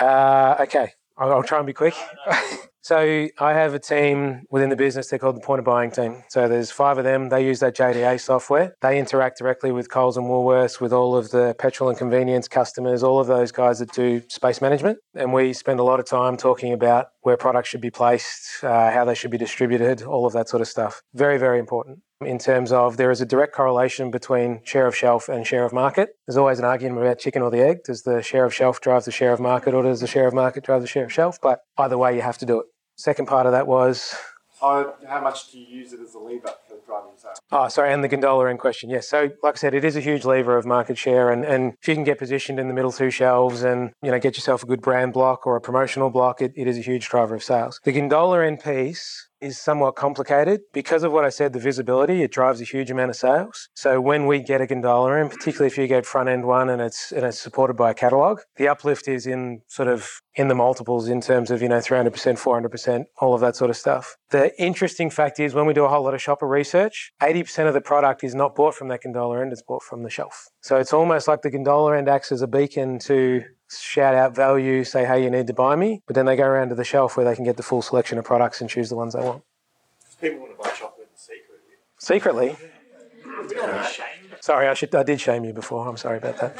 [0.00, 1.94] Uh, okay, I'll, I'll try and be quick.
[2.82, 5.06] so I have a team within the business.
[5.06, 6.24] They're called the point of buying team.
[6.28, 7.28] So there's five of them.
[7.28, 8.74] They use that JDA software.
[8.82, 13.04] They interact directly with Coles and Woolworths, with all of the petrol and convenience customers,
[13.04, 14.98] all of those guys that do space management.
[15.14, 18.90] And we spend a lot of time talking about where products should be placed, uh,
[18.90, 21.00] how they should be distributed, all of that sort of stuff.
[21.14, 25.28] Very, very important in terms of there is a direct correlation between share of shelf
[25.28, 26.10] and share of market.
[26.26, 27.84] There's always an argument about chicken or the egg.
[27.84, 30.34] Does the share of shelf drive the share of market or does the share of
[30.34, 31.38] market drive the share of shelf?
[31.42, 32.66] But either way, you have to do it.
[32.96, 34.14] Second part of that was
[34.60, 37.38] How, how much do you use it as a lever for driving sales.
[37.50, 38.90] Oh, sorry, and the gondola in question.
[38.90, 39.08] Yes.
[39.08, 41.88] So, like I said, it is a huge lever of market share, and, and if
[41.88, 44.66] you can get positioned in the middle two shelves and you know get yourself a
[44.66, 47.80] good brand block or a promotional block, it, it is a huge driver of sales.
[47.84, 52.30] The gondola end piece is somewhat complicated because of what I said, the visibility, it
[52.30, 53.68] drives a huge amount of sales.
[53.74, 56.80] So when we get a gondola in, particularly if you get front end one and
[56.80, 60.54] it's and it's supported by a catalog, the uplift is in sort of in the
[60.54, 64.16] multiples in terms of, you know, 300%, 400%, all of that sort of stuff.
[64.30, 67.74] The interesting fact is when we do a whole lot of shopper research, 80% of
[67.74, 70.48] the product is not bought from that gondola end, it's bought from the shelf.
[70.62, 73.42] So it's almost like the gondola end acts as a beacon to
[73.80, 76.02] shout out value, say, hey, you need to buy me.
[76.06, 78.18] But then they go around to the shelf where they can get the full selection
[78.18, 79.42] of products and choose the ones they want.
[80.20, 82.56] People want to buy chocolate secretly.
[82.56, 82.56] Secretly?
[84.40, 85.88] Sorry, I, should, I did shame you before.
[85.88, 86.56] I'm sorry about that.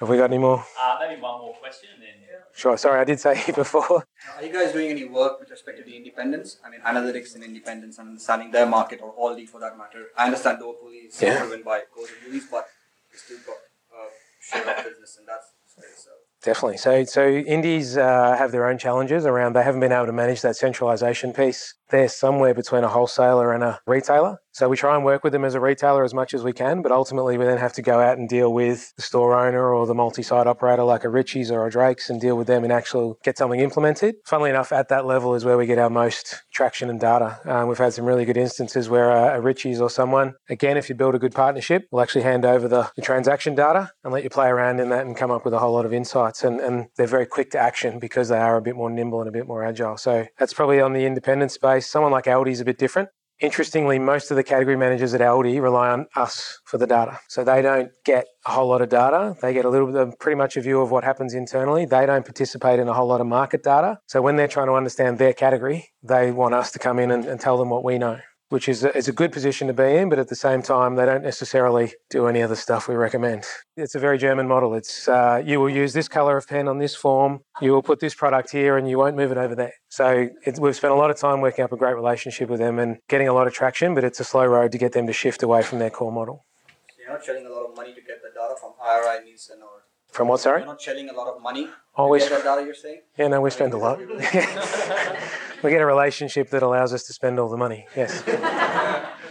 [0.00, 0.64] Have we got any more?
[0.80, 2.10] Uh, maybe one more question and then.
[2.54, 2.76] Sure.
[2.76, 4.04] Sorry, I did say before.
[4.36, 6.58] Are you guys doing any work with respect to the independents?
[6.64, 10.06] I mean, analytics and independents and understanding their market or Aldi for that matter.
[10.16, 11.38] I understand Duopoly is Yeah.
[11.40, 12.68] driven by Coles and Woolies, but
[13.12, 13.56] you still got
[13.90, 14.08] uh,
[14.40, 16.04] share of business in that space.
[16.04, 16.10] So.
[16.44, 16.76] Definitely.
[16.76, 19.54] So, so indies uh, have their own challenges around.
[19.54, 21.74] They haven't been able to manage that centralization piece.
[21.88, 24.38] They're somewhere between a wholesaler and a retailer.
[24.54, 26.80] So we try and work with them as a retailer as much as we can,
[26.80, 29.84] but ultimately we then have to go out and deal with the store owner or
[29.84, 33.14] the multi-site operator like a Ritchie's or a Drake's and deal with them and actually
[33.24, 34.14] get something implemented.
[34.24, 37.40] Funnily enough, at that level is where we get our most traction and data.
[37.44, 40.88] Um, we've had some really good instances where a, a Ritchie's or someone, again, if
[40.88, 44.22] you build a good partnership, will actually hand over the, the transaction data and let
[44.22, 46.44] you play around in that and come up with a whole lot of insights.
[46.44, 49.28] And, and they're very quick to action because they are a bit more nimble and
[49.28, 49.96] a bit more agile.
[49.96, 51.88] So that's probably on the independent space.
[51.88, 53.08] Someone like Aldi is a bit different.
[53.44, 57.20] Interestingly, most of the category managers at Aldi rely on us for the data.
[57.28, 59.36] So they don't get a whole lot of data.
[59.42, 61.84] They get a little bit of pretty much a view of what happens internally.
[61.84, 63.98] They don't participate in a whole lot of market data.
[64.06, 67.26] So when they're trying to understand their category, they want us to come in and,
[67.26, 68.18] and tell them what we know,
[68.54, 70.08] which is a, is a good position to be in.
[70.08, 73.42] But at the same time, they don't necessarily do any of the stuff we recommend.
[73.76, 74.74] It's a very German model.
[74.74, 77.98] It's uh, you will use this color of pen on this form, you will put
[77.98, 79.74] this product here, and you won't move it over there.
[79.88, 82.78] So it, we've spent a lot of time working up a great relationship with them
[82.78, 85.12] and getting a lot of traction, but it's a slow road to get them to
[85.12, 86.44] shift away from their core model.
[86.90, 89.58] So you're not shelling a lot of money to get the data from IRI, Nielsen,
[89.62, 89.82] or
[90.12, 90.60] From what, sorry?
[90.60, 92.24] you're not shelling a lot of money Always.
[92.24, 92.66] to get that data.
[92.66, 93.02] You're saying?
[93.16, 93.98] Yeah, no, we spend a lot.
[95.62, 97.86] we get a relationship that allows us to spend all the money.
[97.96, 98.22] Yes,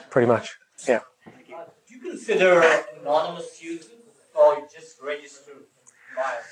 [0.09, 0.57] pretty much.
[0.88, 1.01] Yeah.
[1.26, 2.64] Do you consider
[3.01, 3.91] anonymous users
[4.34, 5.51] or just register
[6.16, 6.43] buyers?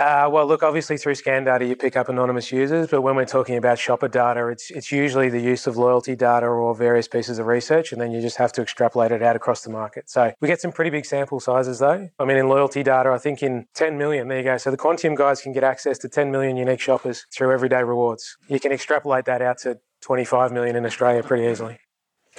[0.00, 3.26] Uh, well, look, obviously through scan data you pick up anonymous users, but when we're
[3.26, 7.38] talking about shopper data, it's it's usually the use of loyalty data or various pieces
[7.38, 10.08] of research, and then you just have to extrapolate it out across the market.
[10.08, 12.08] So we get some pretty big sample sizes, though.
[12.18, 14.28] I mean, in loyalty data, I think in 10 million.
[14.28, 14.56] There you go.
[14.56, 18.38] So the Quantium guys can get access to 10 million unique shoppers through everyday rewards.
[18.48, 21.78] You can extrapolate that out to 25 million in Australia pretty easily.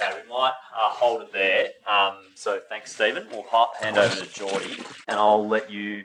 [0.00, 1.68] Okay, we might uh, hold it there.
[1.86, 3.28] Um, so thanks, Stephen.
[3.30, 3.46] We'll
[3.80, 6.02] hand over to Geordie and I'll let you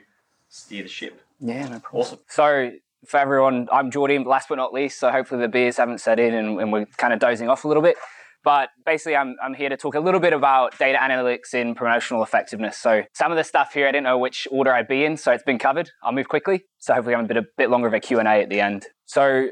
[0.48, 1.20] steer the ship.
[1.40, 2.02] Yeah, no problem.
[2.02, 2.18] Awesome.
[2.28, 2.70] So,
[3.06, 4.98] for everyone, I'm Geordie, last but not least.
[4.98, 7.68] So, hopefully, the beers haven't set in and, and we're kind of dozing off a
[7.68, 7.96] little bit.
[8.44, 12.22] But basically, I'm, I'm here to talk a little bit about data analytics in promotional
[12.22, 12.76] effectiveness.
[12.76, 15.32] So, some of the stuff here, I didn't know which order I'd be in, so
[15.32, 15.90] it's been covered.
[16.02, 16.64] I'll move quickly.
[16.78, 18.86] So, hopefully, I'm a bit, a bit longer of a Q&A at the end.
[19.06, 19.48] So,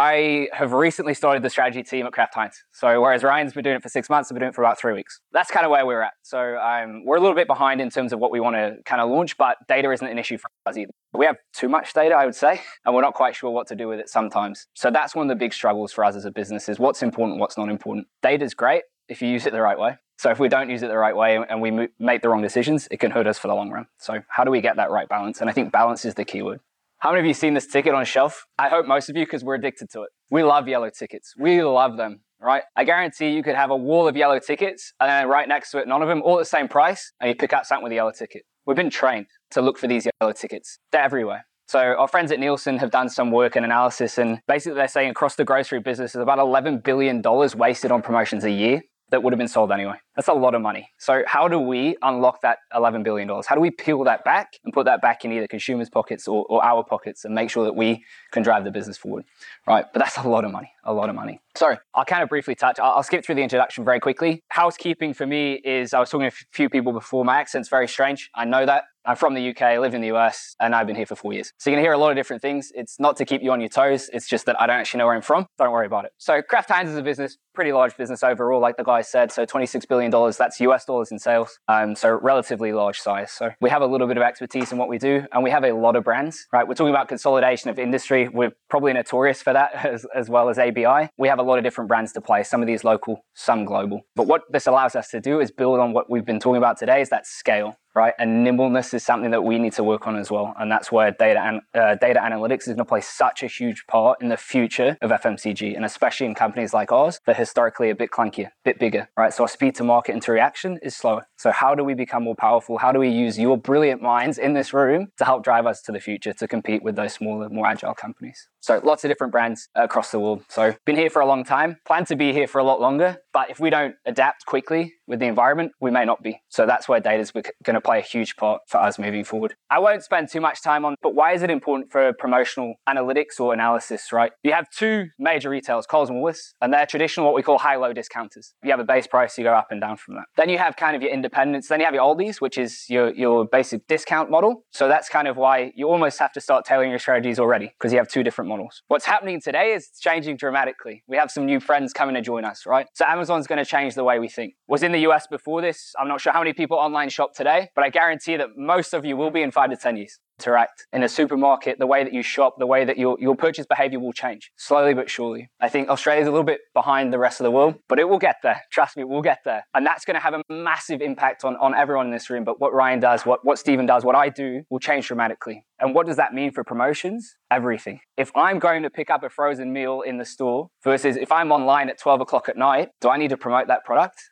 [0.00, 2.64] I have recently started the strategy team at Kraft Heinz.
[2.72, 4.78] So whereas Ryan's been doing it for six months, I've been doing it for about
[4.78, 5.20] three weeks.
[5.30, 6.14] That's kind of where we're at.
[6.22, 9.02] So um, we're a little bit behind in terms of what we want to kind
[9.02, 10.90] of launch, but data isn't an issue for us either.
[11.12, 13.76] We have too much data, I would say, and we're not quite sure what to
[13.76, 14.68] do with it sometimes.
[14.72, 17.38] So that's one of the big struggles for us as a business is what's important,
[17.38, 18.06] what's not important.
[18.22, 19.98] Data is great if you use it the right way.
[20.16, 22.88] So if we don't use it the right way and we make the wrong decisions,
[22.90, 23.86] it can hurt us for the long run.
[23.98, 25.42] So how do we get that right balance?
[25.42, 26.60] And I think balance is the key word.
[27.00, 28.44] How many of you seen this ticket on a shelf?
[28.58, 30.10] I hope most of you because we're addicted to it.
[30.30, 31.32] We love yellow tickets.
[31.38, 32.62] We love them, right?
[32.76, 35.78] I guarantee you could have a wall of yellow tickets and then right next to
[35.78, 37.92] it, none of them all at the same price, and you pick out something with
[37.92, 38.42] a yellow ticket.
[38.66, 40.78] We've been trained to look for these yellow tickets.
[40.92, 41.46] They're everywhere.
[41.68, 45.08] So our friends at Nielsen have done some work and analysis, and basically they're saying
[45.08, 49.32] across the grocery business is about $11 billion wasted on promotions a year that would
[49.32, 49.96] have been sold anyway.
[50.16, 50.90] That's a lot of money.
[50.98, 53.28] So how do we unlock that $11 billion?
[53.28, 56.44] How do we peel that back and put that back in either consumers' pockets or,
[56.48, 59.24] or our pockets and make sure that we can drive the business forward,
[59.66, 59.84] right?
[59.92, 61.40] But that's a lot of money, a lot of money.
[61.56, 64.42] So I'll kind of briefly touch, I'll, I'll skip through the introduction very quickly.
[64.48, 67.88] Housekeeping for me is, I was talking to a few people before, my accent's very
[67.88, 68.30] strange.
[68.34, 68.84] I know that.
[69.06, 71.32] I'm from the UK, I live in the US, and I've been here for four
[71.32, 71.52] years.
[71.56, 72.70] So you're gonna hear a lot of different things.
[72.74, 75.06] It's not to keep you on your toes, it's just that I don't actually know
[75.06, 75.46] where I'm from.
[75.58, 76.12] Don't worry about it.
[76.18, 79.30] So Kraft Heinz is a business, pretty large business overall, like the guy said.
[79.30, 81.58] So $26 billion, that's US dollars in sales.
[81.68, 83.32] Um, so relatively large size.
[83.32, 85.62] So we have a little bit of expertise in what we do, and we have
[85.62, 86.66] a lot of brands, right?
[86.66, 88.28] We're talking about consolidation of industry.
[88.28, 91.10] We're probably notorious for that as, as well as ABI.
[91.18, 94.06] We have a lot of different brands to play, some of these local, some global.
[94.16, 96.78] But what this allows us to do is build on what we've been talking about
[96.78, 98.14] today is that scale right?
[98.18, 100.54] And nimbleness is something that we need to work on as well.
[100.58, 103.86] And that's where data and uh, data analytics is going to play such a huge
[103.86, 107.96] part in the future of FMCG, and especially in companies like ours that historically a
[107.96, 109.34] bit clunkier, a bit bigger, right?
[109.34, 111.26] So our speed to market and to reaction is slower.
[111.36, 112.78] So how do we become more powerful?
[112.78, 115.92] How do we use your brilliant minds in this room to help drive us to
[115.92, 118.48] the future to compete with those smaller, more agile companies?
[118.60, 120.44] So lots of different brands across the world.
[120.48, 123.16] So been here for a long time, plan to be here for a lot longer.
[123.32, 126.40] But if we don't adapt quickly with the environment, we may not be.
[126.48, 129.54] So that's where data is going to play a huge part for us moving forward.
[129.68, 133.40] I won't spend too much time on, but why is it important for promotional analytics
[133.40, 134.30] or analysis, right?
[134.44, 137.92] You have two major retailers, Coles and Woolworths, and they're traditional what we call high-low
[137.92, 138.54] discounters.
[138.62, 140.26] You have a base price, you go up and down from that.
[140.36, 141.66] Then you have kind of your independents.
[141.66, 144.64] Then you have your Aldis, which is your, your basic discount model.
[144.70, 147.92] So that's kind of why you almost have to start tailoring your strategies already because
[147.92, 148.82] you have two different models.
[148.86, 151.02] What's happening today is changing dramatically.
[151.08, 152.86] We have some new friends coming to join us, right?
[152.94, 154.54] So Amazon's going to change the way we think.
[154.68, 155.94] Was in US before this.
[155.98, 159.04] I'm not sure how many people online shop today, but I guarantee that most of
[159.04, 162.14] you will be in five to 10 years interact in a supermarket, the way that
[162.14, 165.50] you shop, the way that your, your purchase behavior will change slowly but surely.
[165.60, 168.18] I think Australia's a little bit behind the rest of the world, but it will
[168.18, 168.62] get there.
[168.72, 169.64] Trust me, we'll get there.
[169.74, 172.44] And that's going to have a massive impact on, on everyone in this room.
[172.44, 175.66] But what Ryan does, what, what Stephen does, what I do will change dramatically.
[175.78, 177.36] And what does that mean for promotions?
[177.50, 178.00] Everything.
[178.16, 181.52] If I'm going to pick up a frozen meal in the store versus if I'm
[181.52, 184.22] online at 12 o'clock at night, do I need to promote that product?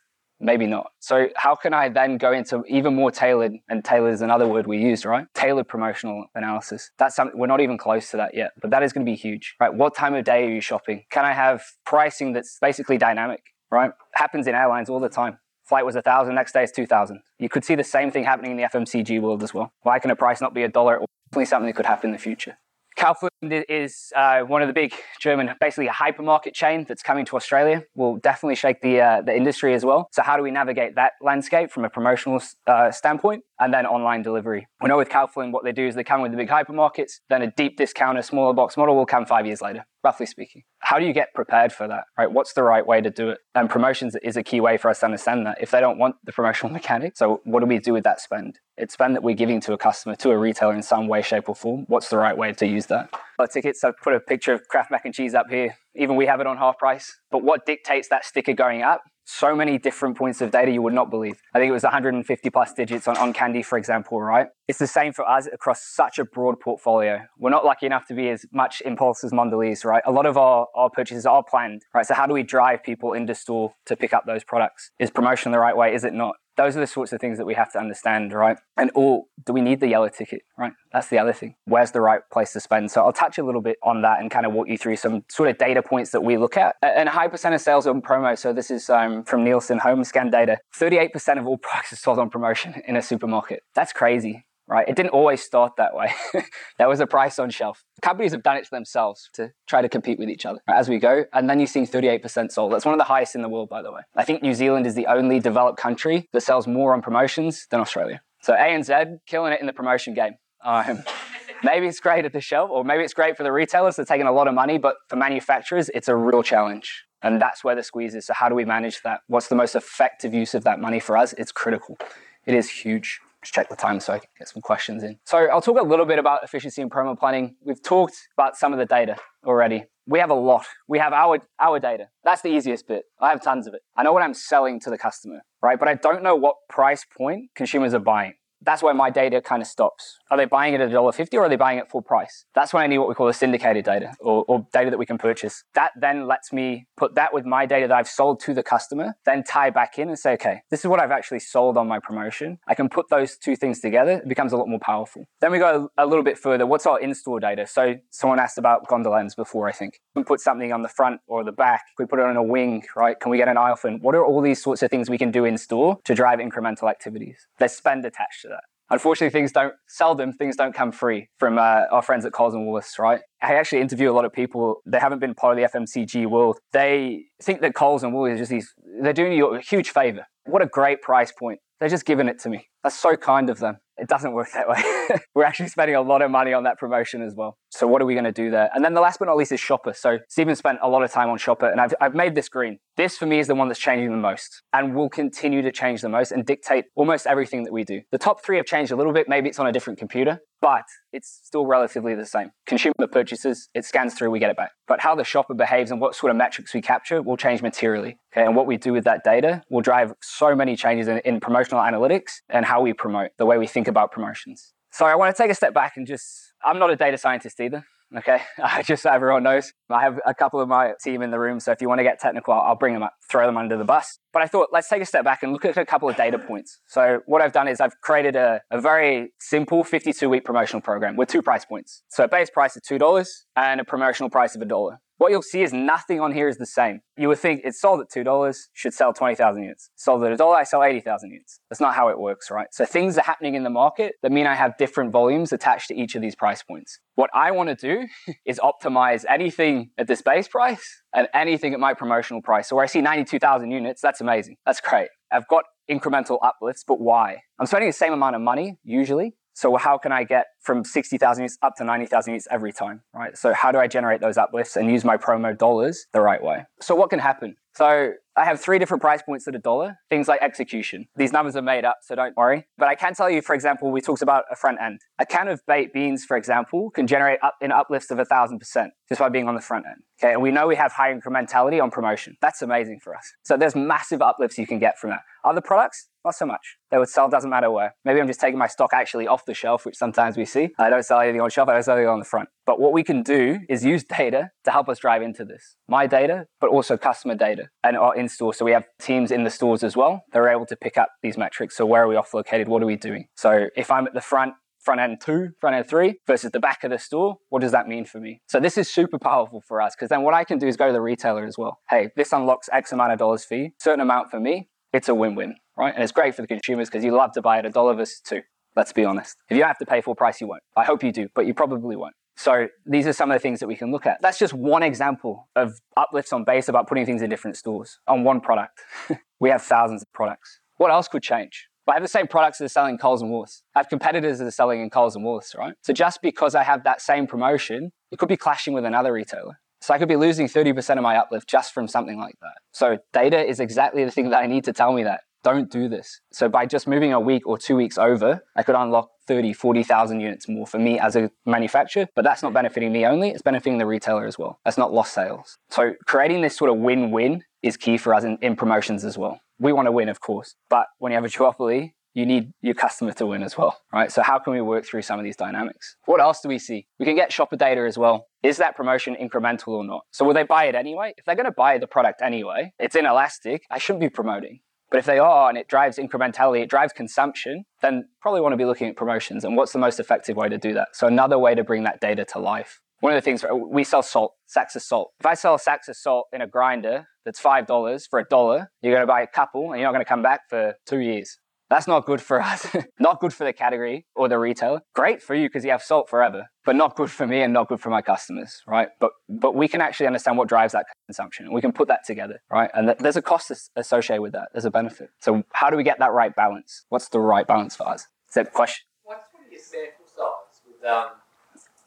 [0.41, 0.93] Maybe not.
[1.01, 4.67] So how can I then go into even more tailored, and tailored is another word
[4.67, 5.27] we use, right?
[5.35, 6.91] Tailored promotional analysis.
[6.97, 9.17] That's something we're not even close to that yet, but that is going to be
[9.17, 9.73] huge, right?
[9.75, 11.05] What time of day are you shopping?
[11.11, 13.91] Can I have pricing that's basically dynamic, right?
[14.15, 15.39] Happens in airlines all the time.
[15.65, 17.21] Flight was a thousand, next day is two thousand.
[17.39, 19.73] You could see the same thing happening in the FMCG world as well.
[19.83, 21.01] Why can a price not be a dollar?
[21.31, 22.57] Definitely something that could happen in the future.
[22.99, 27.37] Kaufland is uh, one of the big German, basically a hypermarket chain that's coming to
[27.37, 27.85] Australia.
[27.95, 30.09] Will definitely shake the uh, the industry as well.
[30.13, 34.23] So how do we navigate that landscape from a promotional uh, standpoint, and then online
[34.23, 34.67] delivery?
[34.81, 37.43] We know with Kaufland, what they do is they can with the big hypermarkets, then
[37.43, 40.63] a deep discounter, smaller box model will come five years later roughly speaking.
[40.81, 42.31] How do you get prepared for that, right?
[42.31, 43.39] What's the right way to do it?
[43.55, 45.59] And promotions is a key way for us to understand that.
[45.61, 48.59] If they don't want the promotional mechanic, so what do we do with that spend?
[48.77, 51.49] It's spend that we're giving to a customer, to a retailer in some way, shape,
[51.49, 51.85] or form.
[51.89, 53.11] What's the right way to use that?
[53.39, 55.77] Our tickets, I've put a picture of Kraft mac and cheese up here.
[55.95, 57.15] Even we have it on half price.
[57.31, 60.95] But what dictates that sticker going up so many different points of data you would
[60.95, 61.43] not believe.
[61.55, 64.47] I think it was 150 plus digits on, on Candy, for example, right?
[64.67, 67.21] It's the same for us across such a broad portfolio.
[67.39, 70.03] We're not lucky enough to be as much impulse as Mondelez, right?
[70.07, 72.07] A lot of our, our purchases are planned, right?
[72.07, 74.93] So how do we drive people into store to pick up those products?
[74.99, 75.95] Is promotion the right way?
[75.95, 76.37] Is it not?
[76.59, 78.59] Those are the sorts of things that we have to understand, right?
[78.77, 80.73] And or do we need the yellow ticket, right?
[80.93, 81.55] That's the other thing.
[81.65, 82.91] Where's the right place to spend?
[82.91, 85.25] So I'll touch a little bit on that and kind of walk you through some
[85.31, 86.77] sort of data points that we look at.
[86.83, 88.37] And a high percent of sales on promo.
[88.37, 90.59] So this is um, from Nielsen home scan data.
[90.77, 93.63] 38% of all products are sold on promotion in a supermarket.
[93.75, 94.89] That's crazy right?
[94.89, 96.13] It didn't always start that way.
[96.79, 97.85] there was a price on shelf.
[98.03, 100.89] Companies have done it to themselves to try to compete with each other right, as
[100.89, 101.25] we go.
[101.33, 102.73] And then you see 38% sold.
[102.73, 104.03] That's one of the highest in the world, by the way.
[104.15, 107.81] I think New Zealand is the only developed country that sells more on promotions than
[107.81, 108.21] Australia.
[108.43, 110.35] So ANZ killing it in the promotion game.
[110.65, 111.03] Um,
[111.65, 113.97] maybe it's great at the shelf, or maybe it's great for the retailers.
[113.97, 117.05] They're taking a lot of money, but for manufacturers, it's a real challenge.
[117.21, 118.27] And that's where the squeeze is.
[118.27, 119.21] So, how do we manage that?
[119.27, 121.33] What's the most effective use of that money for us?
[121.33, 121.99] It's critical.
[122.47, 123.21] It is huge.
[123.43, 125.19] Just check the time so I can get some questions in.
[125.25, 127.57] So I'll talk a little bit about efficiency and promo planning.
[127.65, 129.17] We've talked about some of the data
[129.47, 129.85] already.
[130.07, 130.65] We have a lot.
[130.89, 132.09] We have our, our data.
[132.25, 133.05] That's the easiest bit.
[133.21, 133.83] I have tons of it.
[133.97, 135.79] I know what I'm selling to the customer, right?
[135.79, 139.63] But I don't know what price point consumers are buying that's where my data kind
[139.63, 140.19] of stops.
[140.31, 142.45] Are they buying it at $1.50 or are they buying it full price?
[142.55, 145.07] That's when I need what we call a syndicated data or, or, data that we
[145.07, 145.65] can purchase.
[145.75, 149.15] That then lets me put that with my data that I've sold to the customer,
[149.25, 151.99] then tie back in and say, okay, this is what I've actually sold on my
[151.99, 152.59] promotion.
[152.67, 154.13] I can put those two things together.
[154.13, 155.25] It becomes a lot more powerful.
[155.41, 156.67] Then we go a little bit further.
[156.67, 157.67] What's our in-store data?
[157.67, 160.01] So someone asked about gondola ends before, I think.
[160.15, 161.85] We put something on the front or the back.
[161.99, 163.19] We put it on a wing, right?
[163.19, 163.99] Can we get an fin?
[164.01, 166.91] What are all these sorts of things we can do in store to drive incremental
[166.91, 167.47] activities?
[167.59, 168.48] There's spend attached.
[168.91, 172.67] Unfortunately, things don't, seldom things don't come free from uh, our friends at Coles and
[172.67, 173.21] Woolworths, right?
[173.43, 176.59] I actually interview a lot of people, they haven't been part of the FMCG world.
[176.73, 178.73] They think that Coles and Woolworths are just these,
[179.03, 180.27] they're doing you a huge favor.
[180.47, 181.61] What a great price point.
[181.79, 182.67] They're just giving it to me.
[182.89, 183.77] That's so kind of them.
[183.99, 184.83] It doesn't work that way.
[185.35, 187.59] We're actually spending a lot of money on that promotion as well.
[187.69, 188.71] So what are we going to do there?
[188.75, 189.93] And then the last but not least is Shopper.
[189.93, 192.79] So Stephen spent a lot of time on Shopper and I've, I've made this green.
[192.97, 196.01] This for me is the one that's changing the most and will continue to change
[196.01, 198.01] the most and dictate almost everything that we do.
[198.11, 199.29] The top three have changed a little bit.
[199.29, 202.51] Maybe it's on a different computer, but it's still relatively the same.
[202.67, 204.71] Consumer purchases, it scans through, we get it back.
[204.87, 208.19] But how the shopper behaves and what sort of metrics we capture will change materially.
[208.33, 211.41] Okay, and what we do with that data will drive so many changes in, in
[211.41, 214.73] promotional analytics and how we promote, the way we think about promotions.
[214.93, 217.61] So I want to take a step back and just, I'm not a data scientist
[217.61, 217.85] either.
[218.17, 218.41] Okay,
[218.85, 221.61] just so everyone knows, I have a couple of my team in the room.
[221.61, 223.85] So if you want to get technical, I'll bring them up, throw them under the
[223.85, 224.19] bus.
[224.33, 226.39] But I thought, let's take a step back and look at a couple of data
[226.39, 226.81] points.
[226.87, 231.17] So what I've done is I've created a, a very simple 52 week promotional program
[231.17, 232.03] with two price points.
[232.09, 235.01] So a base price of $2 and a promotional price of a dollar.
[235.19, 237.01] What you'll see is nothing on here is the same.
[237.17, 239.91] You would think it's sold at $2, should sell 20,000 units.
[239.97, 241.59] Sold at a dollar, I sell 80,000 units.
[241.69, 242.69] That's not how it works, right?
[242.71, 246.01] So things are happening in the market that mean I have different volumes attached to
[246.01, 247.01] each of these price points.
[247.17, 248.07] What I want to do
[248.47, 252.69] is optimize anything at this base price and anything at my promotional price.
[252.69, 254.57] So where I see 92,000 units, that's amazing.
[254.65, 255.09] That's great.
[255.33, 257.39] I've got incremental uplifts, but why?
[257.59, 261.43] I'm spending the same amount of money usually, so how can I get from 60,000
[261.43, 263.37] units up to 90,000 units every time, right?
[263.37, 266.67] So how do I generate those uplifts and use my promo dollars the right way?
[266.81, 267.57] So what can happen?
[267.75, 269.99] So I have three different price points at a dollar.
[270.11, 271.07] Things like execution.
[271.17, 272.67] These numbers are made up, so don't worry.
[272.77, 275.01] But I can tell you, for example, we talked about a front end.
[275.21, 278.59] A can of baked beans, for example, can generate up in uplifts of a thousand
[278.59, 280.03] percent just by being on the front end.
[280.21, 282.37] Okay, and we know we have high incrementality on promotion.
[282.41, 283.33] That's amazing for us.
[283.45, 285.21] So there's massive uplifts you can get from that.
[285.45, 286.77] Other products, not so much.
[286.91, 287.95] They would sell, doesn't matter where.
[288.05, 290.45] Maybe I'm just taking my stock actually off the shelf, which sometimes we
[290.79, 292.49] I don't sell anything on shelf, I don't sell anything on the front.
[292.67, 295.77] But what we can do is use data to help us drive into this.
[295.89, 298.53] My data, but also customer data and our in store.
[298.53, 300.23] So we have teams in the stores as well.
[300.33, 301.77] They're able to pick up these metrics.
[301.77, 302.69] So where are we off located?
[302.69, 303.27] What are we doing?
[303.37, 306.85] So if I'm at the front, front end two, front end three versus the back
[306.85, 308.41] of the store, what does that mean for me?
[308.49, 310.87] So this is super powerful for us because then what I can do is go
[310.87, 311.79] to the retailer as well.
[311.89, 314.69] Hey, this unlocks X amount of dollars for you, certain amount for me.
[314.93, 315.93] It's a win-win, right?
[315.95, 318.21] And it's great for the consumers because you love to buy at a dollar versus
[318.25, 318.41] two.
[318.79, 319.37] Let's be honest.
[319.51, 320.63] If you have to pay full price, you won't.
[320.77, 322.15] I hope you do, but you probably won't.
[322.37, 324.23] So these are some of the things that we can look at.
[324.23, 328.23] That's just one example of uplifts on base about putting things in different stores on
[328.23, 328.79] one product.
[329.41, 330.61] we have thousands of products.
[330.77, 331.67] What else could change?
[331.89, 333.63] I have the same products that are selling Coles and Woolworths.
[333.75, 335.75] I have competitors that are selling in Coles and Woolworths, right?
[335.83, 339.59] So just because I have that same promotion, it could be clashing with another retailer.
[339.81, 342.59] So I could be losing 30% of my uplift just from something like that.
[342.71, 345.23] So data is exactly the thing that I need to tell me that.
[345.45, 346.21] Don't do this.
[346.33, 350.21] So by just moving a week or two weeks over, I could unlock 30, 40,000
[350.21, 353.79] units more for me as a manufacturer, but that's not benefiting me only, it's benefiting
[353.79, 354.59] the retailer as well.
[354.65, 355.59] That's not lost sales.
[355.71, 359.41] So creating this sort of win-win is key for us in, in promotions as well.
[359.61, 362.75] We want to win, of course, but when you have a duopoly, you need your
[362.75, 364.11] customer to win as well, right?
[364.11, 365.97] So how can we work through some of these dynamics?
[366.07, 366.89] What else do we see?
[366.99, 368.27] We can get shopper data as well.
[368.43, 370.03] Is that promotion incremental or not?
[370.11, 371.13] So will they buy it anyway?
[371.17, 374.61] If they're going to buy the product anyway, it's inelastic, I shouldn't be promoting.
[374.91, 378.57] But if they are and it drives incrementality, it drives consumption, then probably want to
[378.57, 380.89] be looking at promotions and what's the most effective way to do that.
[380.95, 382.81] So another way to bring that data to life.
[383.01, 385.13] One of the things we sell salt, sacks of salt.
[385.21, 388.25] If I sell a sacks of salt in a grinder that's five dollars for a
[388.25, 390.75] dollar, you're going to buy a couple and you're not going to come back for
[390.85, 391.39] two years.
[391.71, 392.67] That's not good for us.
[392.99, 394.81] not good for the category or the retailer.
[394.95, 397.69] Great for you because you have salt forever, but not good for me and not
[397.69, 398.89] good for my customers, right?
[399.01, 401.53] But but we can actually understand what drives that consumption.
[401.53, 402.71] We can put that together, right?
[402.73, 404.49] And th- there's a cost associated with that.
[404.53, 405.11] There's a benefit.
[405.21, 406.85] So how do we get that right balance?
[406.89, 408.07] What's the right balance for us?
[408.29, 408.85] Is that question?
[409.05, 411.21] What's your sample size with um,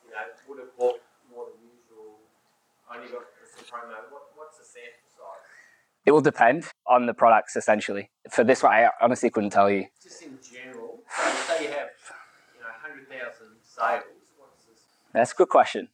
[0.06, 1.02] you know, would have bought
[1.34, 2.22] more than usual,
[2.94, 3.98] only got some promo
[4.36, 5.50] what's the sample size?
[6.06, 8.10] It will depend on the products essentially.
[8.32, 9.86] For this one, I honestly couldn't tell you.
[10.02, 11.90] Just in general, so say you have
[12.56, 14.04] you know hundred thousand sales.
[14.38, 14.82] What's this?
[15.14, 15.90] That's a good question.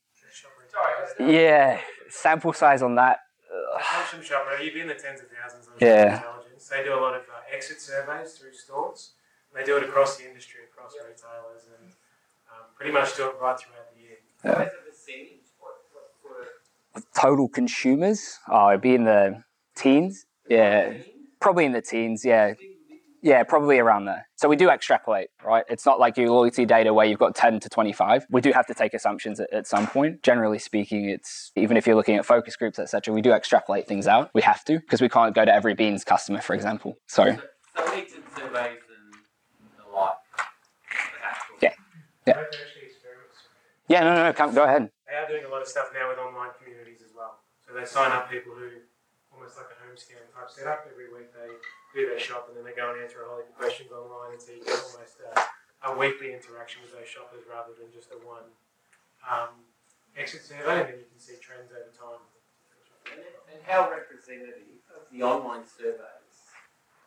[1.17, 1.79] Sorry, Yeah,
[2.09, 3.19] sample size on that.
[4.21, 6.17] Shopper, you'd be in the tens of thousands on Yeah.
[6.17, 6.67] intelligence.
[6.69, 9.11] They do a lot of uh, exit surveys through stores.
[9.53, 11.91] They do it across the industry, across retailers, and
[12.51, 14.17] um, pretty much do it right throughout the year.
[14.43, 14.51] Yeah.
[14.51, 16.47] As a percentage, what, what sort
[16.95, 19.43] of Total consumers, oh, it'd be in the
[19.77, 20.25] teens.
[20.49, 20.93] Yeah,
[21.39, 22.25] probably in the teens.
[22.25, 22.53] Yeah,
[23.21, 24.27] yeah, probably around there.
[24.35, 25.65] So we do extrapolate, right?
[25.69, 28.27] It's not like your loyalty data where you've got 10 to 25.
[28.29, 30.23] We do have to take assumptions at, at some point.
[30.23, 33.13] Generally speaking, it's even if you're looking at focus groups, etc.
[33.13, 34.29] We do extrapolate things out.
[34.33, 36.97] We have to because we can't go to every beans customer, for example.
[37.07, 37.37] So
[37.75, 39.13] so exit surveys and
[39.77, 40.13] the like.
[41.61, 41.73] yeah,
[42.25, 42.43] yeah,
[43.87, 43.99] yeah.
[44.01, 44.33] No, no, no.
[44.33, 44.89] Come, go ahead.
[45.07, 47.39] They are doing a lot of stuff now with online communities as well.
[47.67, 48.69] So they sign up people who
[49.97, 50.85] almost like a home scan type setup.
[50.85, 51.49] Every week they
[51.97, 54.37] do their shop and then they go and answer a whole heap of questions online
[54.37, 58.13] and so you get almost a, a weekly interaction with those shoppers rather than just
[58.13, 58.45] a one
[59.25, 59.65] um,
[60.15, 62.21] exit survey, and then you can see trends over time.
[63.11, 66.53] And, and how representative of the online surveys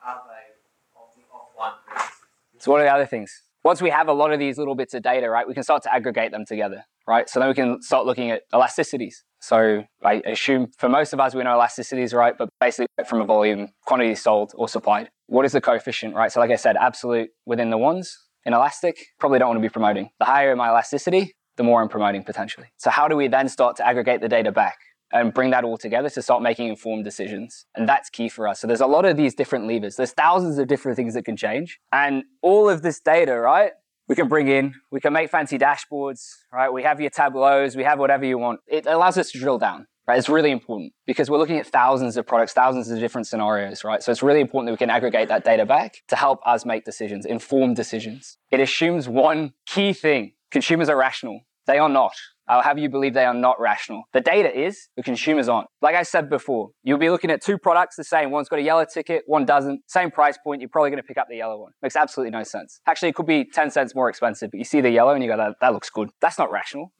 [0.04, 0.58] are they
[0.98, 2.20] of the offline purchases?
[2.58, 3.42] So what are the other things?
[3.62, 5.82] Once we have a lot of these little bits of data, right, we can start
[5.84, 7.28] to aggregate them together, right?
[7.28, 9.16] So then we can start looking at elasticities.
[9.40, 12.34] So I assume for most of us we know elasticities, right?
[12.38, 15.10] But basically from a volume, quantity sold or supplied.
[15.26, 16.30] What is the coefficient, right?
[16.30, 19.72] So like I said, absolute within the ones in elastic, probably don't want to be
[19.78, 20.10] promoting.
[20.20, 22.68] The higher my elasticity, the more I'm promoting potentially.
[22.76, 24.76] So how do we then start to aggregate the data back?
[25.12, 27.66] and bring that all together to start making informed decisions.
[27.74, 28.60] And that's key for us.
[28.60, 29.96] So there's a lot of these different levers.
[29.96, 31.80] There's thousands of different things that can change.
[31.92, 33.72] And all of this data, right?
[34.10, 36.68] We can bring in, we can make fancy dashboards, right?
[36.68, 38.58] We have your tableaus, we have whatever you want.
[38.66, 40.18] It allows us to drill down, right?
[40.18, 44.02] It's really important because we're looking at thousands of products, thousands of different scenarios, right?
[44.02, 46.84] So it's really important that we can aggregate that data back to help us make
[46.84, 48.36] decisions, informed decisions.
[48.50, 50.32] It assumes one key thing.
[50.50, 51.42] Consumers are rational.
[51.68, 52.14] They are not.
[52.50, 54.02] I'll have you believe they are not rational.
[54.12, 55.68] The data is, the consumers aren't.
[55.80, 58.32] Like I said before, you'll be looking at two products the same.
[58.32, 59.82] One's got a yellow ticket, one doesn't.
[59.86, 61.70] Same price point, you're probably going to pick up the yellow one.
[61.80, 62.80] Makes absolutely no sense.
[62.88, 65.30] Actually, it could be 10 cents more expensive, but you see the yellow and you
[65.30, 66.10] go, that, that looks good.
[66.20, 66.92] That's not rational.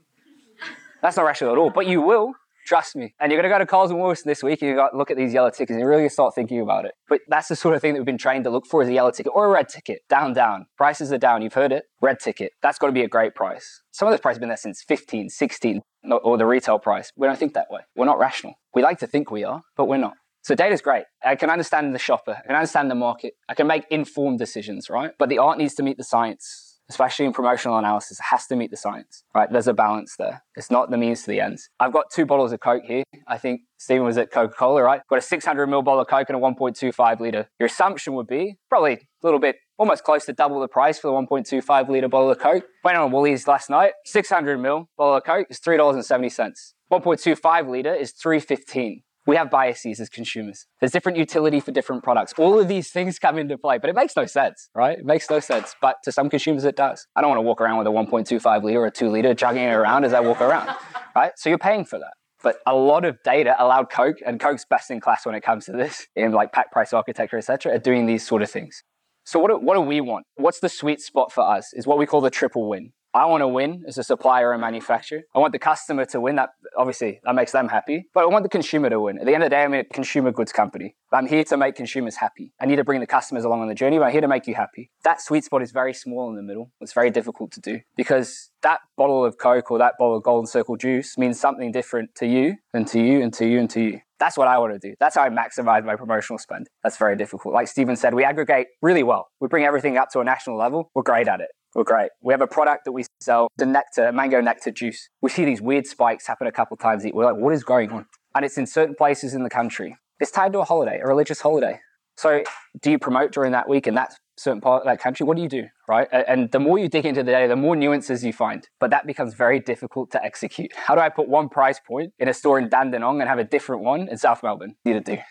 [1.03, 1.71] That's not rational at all.
[1.71, 2.33] But you will
[2.71, 3.13] Trust me.
[3.19, 4.97] And you're going to go to Coles and Woolworths this week and you're going to
[4.97, 6.93] look at these yellow tickets and you really start thinking about it.
[7.09, 8.93] But that's the sort of thing that we've been trained to look for is a
[8.93, 10.03] yellow ticket or a red ticket.
[10.09, 10.67] Down, down.
[10.77, 11.43] Prices are down.
[11.43, 11.87] You've heard it.
[12.01, 12.53] Red ticket.
[12.63, 13.83] That's got to be a great price.
[13.91, 15.83] Some of those prices have been there since 15, 16,
[16.23, 17.11] or the retail price.
[17.17, 17.81] We don't think that way.
[17.97, 18.55] We're not rational.
[18.73, 20.15] We like to think we are, but we're not.
[20.43, 21.07] So data's great.
[21.25, 22.37] I can understand the shopper.
[22.39, 23.33] I can understand the market.
[23.49, 25.11] I can make informed decisions, right?
[25.19, 28.71] But the art needs to meet the science especially in promotional analysis, has to meet
[28.71, 29.51] the science, right?
[29.51, 30.43] There's a balance there.
[30.57, 31.71] It's not the means to the ends.
[31.79, 33.05] I've got two bottles of Coke here.
[33.27, 35.01] I think Stephen was at Coca Cola, right?
[35.09, 37.49] Got a 600 ml bottle of Coke and a 1.25 litre.
[37.59, 41.09] Your assumption would be probably a little bit, almost close to double the price for
[41.09, 42.65] the 1.25 litre bottle of Coke.
[42.85, 46.53] Went on Woolies last night, 600 ml bottle of Coke is $3.70.
[46.91, 50.67] 1.25 litre is 315 we have biases as consumers.
[50.81, 52.33] There's different utility for different products.
[52.39, 54.99] All of these things come into play, but it makes no sense, right?
[54.99, 55.75] It makes no sense.
[55.81, 57.07] But to some consumers, it does.
[57.15, 59.73] I don't want to walk around with a 1.25 liter or 2 liter chugging it
[59.73, 60.75] around as I walk around,
[61.15, 61.33] right?
[61.37, 62.15] So you're paying for that.
[62.43, 65.67] But a lot of data allowed Coke, and Coke's best in class when it comes
[65.67, 68.83] to this, in like pack price architecture, etc., are doing these sort of things.
[69.25, 70.27] So what do, what do we want?
[70.37, 71.73] What's the sweet spot for us?
[71.75, 72.93] Is what we call the triple win.
[73.13, 75.23] I want to win as a supplier and manufacturer.
[75.35, 76.37] I want the customer to win.
[76.37, 78.07] That obviously that makes them happy.
[78.15, 79.19] But I want the consumer to win.
[79.19, 80.95] At the end of the day, I'm a consumer goods company.
[81.13, 82.53] I'm here to make consumers happy.
[82.61, 84.47] I need to bring the customers along on the journey, but I'm here to make
[84.47, 84.91] you happy.
[85.03, 86.71] That sweet spot is very small in the middle.
[86.81, 90.47] It's very difficult to do because that bottle of Coke or that bottle of Golden
[90.47, 93.81] Circle juice means something different to you and to you and to you and to
[93.81, 94.01] you.
[94.21, 94.95] That's what I want to do.
[95.01, 96.69] That's how I maximize my promotional spend.
[96.85, 97.55] That's very difficult.
[97.55, 99.31] Like Stephen said, we aggregate really well.
[99.41, 100.91] We bring everything up to a national level.
[100.95, 101.49] We're great at it.
[101.75, 102.11] We're great.
[102.21, 105.09] We have a product that we sell, the nectar, mango nectar juice.
[105.21, 107.05] We see these weird spikes happen a couple times.
[107.13, 108.07] We're like, what is going on?
[108.35, 109.97] And it's in certain places in the country.
[110.19, 111.81] It's tied to a holiday, a religious holiday.
[112.17, 112.43] So
[112.83, 115.25] do you promote during that week in that certain part of that country?
[115.25, 116.09] What do you do, right?
[116.13, 118.69] And the more you dig into the data, the more nuances you find.
[118.79, 120.73] But that becomes very difficult to execute.
[120.75, 123.45] How do I put one price point in a store in Dandenong and have a
[123.45, 124.75] different one in South Melbourne?
[124.85, 125.23] Need to do.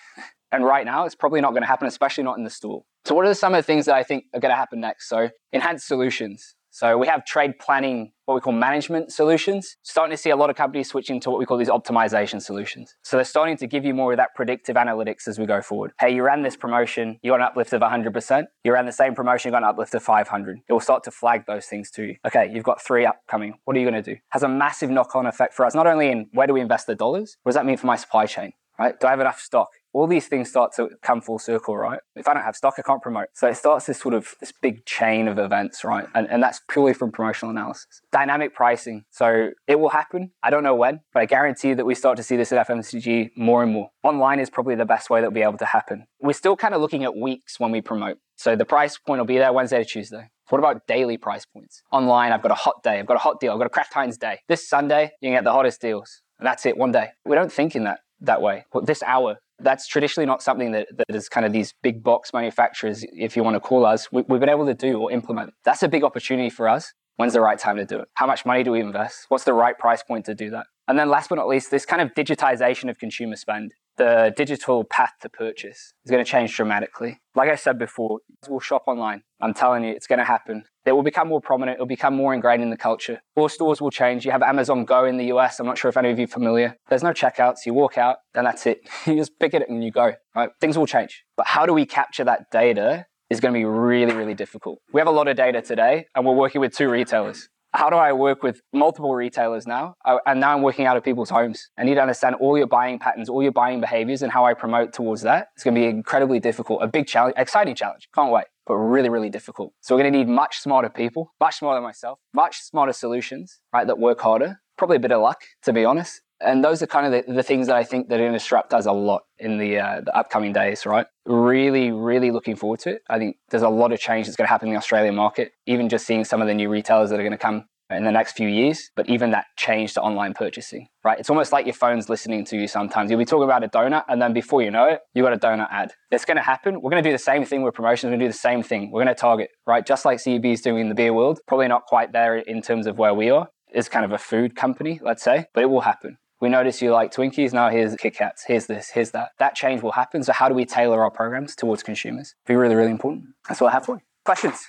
[0.52, 2.84] And right now, it's probably not going to happen, especially not in the store.
[3.06, 5.10] So, what are some of the things that I think are going to happen next?
[5.10, 6.56] So, enhanced solutions.
[6.72, 9.78] So, we have trade planning, what we call management solutions.
[9.82, 12.94] Starting to see a lot of companies switching to what we call these optimization solutions.
[13.04, 15.92] So, they're starting to give you more of that predictive analytics as we go forward.
[16.00, 18.44] Hey, you ran this promotion, you got an uplift of 100%.
[18.64, 20.60] You ran the same promotion, you got an uplift of 500.
[20.68, 22.16] It will start to flag those things to you.
[22.28, 23.56] Okay, you've got three upcoming.
[23.66, 24.20] What are you going to do?
[24.30, 26.86] Has a massive knock on effect for us, not only in where do we invest
[26.86, 28.52] the dollars, what does that mean for my supply chain?
[28.78, 28.98] Right?
[28.98, 29.70] Do I have enough stock?
[29.94, 32.00] All these things start to come full circle, right?
[32.16, 33.28] If I don't have stock, I can't promote.
[33.34, 36.06] So it starts this sort of this big chain of events, right?
[36.14, 38.02] And, and that's purely from promotional analysis.
[38.12, 39.06] Dynamic pricing.
[39.10, 40.32] So it will happen.
[40.44, 43.32] I don't know when, but I guarantee that we start to see this at FMCG
[43.36, 43.90] more and more.
[44.04, 46.06] Online is probably the best way that will be able to happen.
[46.20, 48.18] We're still kind of looking at weeks when we promote.
[48.36, 50.30] So the price point will be there Wednesday to Tuesday.
[50.50, 51.84] What about daily price points?
[51.92, 53.94] Online, I've got a hot day, I've got a hot deal, I've got a Kraft
[53.94, 54.40] Heinz day.
[54.48, 56.22] This Sunday, you can get the hottest deals.
[56.40, 57.10] And that's it, one day.
[57.26, 58.66] We don't think in that that way.
[58.84, 63.06] This hour, that's traditionally not something that, that is kind of these big box manufacturers,
[63.14, 65.54] if you want to call us, we, we've been able to do or implement.
[65.66, 66.94] That's a big opportunity for us.
[67.18, 68.08] When's the right time to do it?
[68.14, 69.26] How much money do we invest?
[69.28, 70.68] What's the right price point to do that?
[70.88, 74.86] And then last but not least, this kind of digitization of consumer spend the digital
[74.86, 77.20] path to purchase is going to change dramatically.
[77.36, 79.24] Like I said before, we'll shop online.
[79.42, 80.64] I'm telling you, it's going to happen.
[80.86, 81.76] It will become more prominent.
[81.76, 83.22] It'll become more ingrained in the culture.
[83.36, 84.26] All stores will change.
[84.26, 85.60] You have Amazon Go in the US.
[85.60, 86.78] I'm not sure if any of you are familiar.
[86.88, 87.66] There's no checkouts.
[87.66, 88.88] You walk out and that's it.
[89.06, 90.14] you just pick it and you go.
[90.34, 90.50] Right?
[90.62, 91.24] Things will change.
[91.36, 94.80] But how do we capture that data is going to be really, really difficult.
[94.92, 97.48] We have a lot of data today, and we're working with two retailers.
[97.74, 99.96] How do I work with multiple retailers now?
[100.26, 101.70] And now I'm working out of people's homes.
[101.78, 104.56] I need to understand all your buying patterns, all your buying behaviors, and how I
[104.56, 105.50] promote towards that.
[105.56, 108.10] It's going to be incredibly difficult, a big challenge, exciting challenge.
[108.16, 109.74] Can't wait, but really, really difficult.
[109.82, 113.60] So we're going to need much smarter people, much smarter than myself, much smarter solutions,
[113.72, 114.62] right, that work harder.
[114.78, 117.44] Probably a bit of luck, to be honest and those are kind of the, the,
[117.44, 120.86] things that I think that Indisrupt does a lot in the uh, the upcoming days,
[120.86, 121.06] right?
[121.26, 123.02] Really, really looking forward to it.
[123.10, 125.52] I think there's a lot of change that's going to happen in the Australian market.
[125.66, 128.12] Even just seeing some of the new retailers that are going to come in the
[128.12, 131.20] next few years, but even that change to online purchasing, right?
[131.20, 133.10] It's almost like your phone's listening to you sometimes.
[133.10, 135.38] You'll be talking about a donut, and then before you know it, you got a
[135.38, 135.94] donut ad.
[136.12, 136.82] It's going to happen.
[136.82, 138.10] We're going to do the same thing with promotions.
[138.10, 138.92] We're going to do the same thing.
[138.92, 139.86] We're going to target, right?
[139.86, 141.40] Just like CUB is doing in the beer world.
[141.48, 143.48] Probably not quite there in terms of where we are.
[143.72, 146.18] It's kind of a food company, let's say, but it will happen.
[146.42, 147.52] We notice you like Twinkies.
[147.52, 148.46] Now here's Kit Kats.
[148.48, 148.90] Here's this.
[148.90, 149.32] Here's that.
[149.40, 150.24] That change will happen.
[150.24, 152.34] So how do we tailor our programs towards consumers?
[152.46, 153.26] Be really, really important.
[153.48, 154.02] That's what I have for you.
[154.24, 154.66] Questions?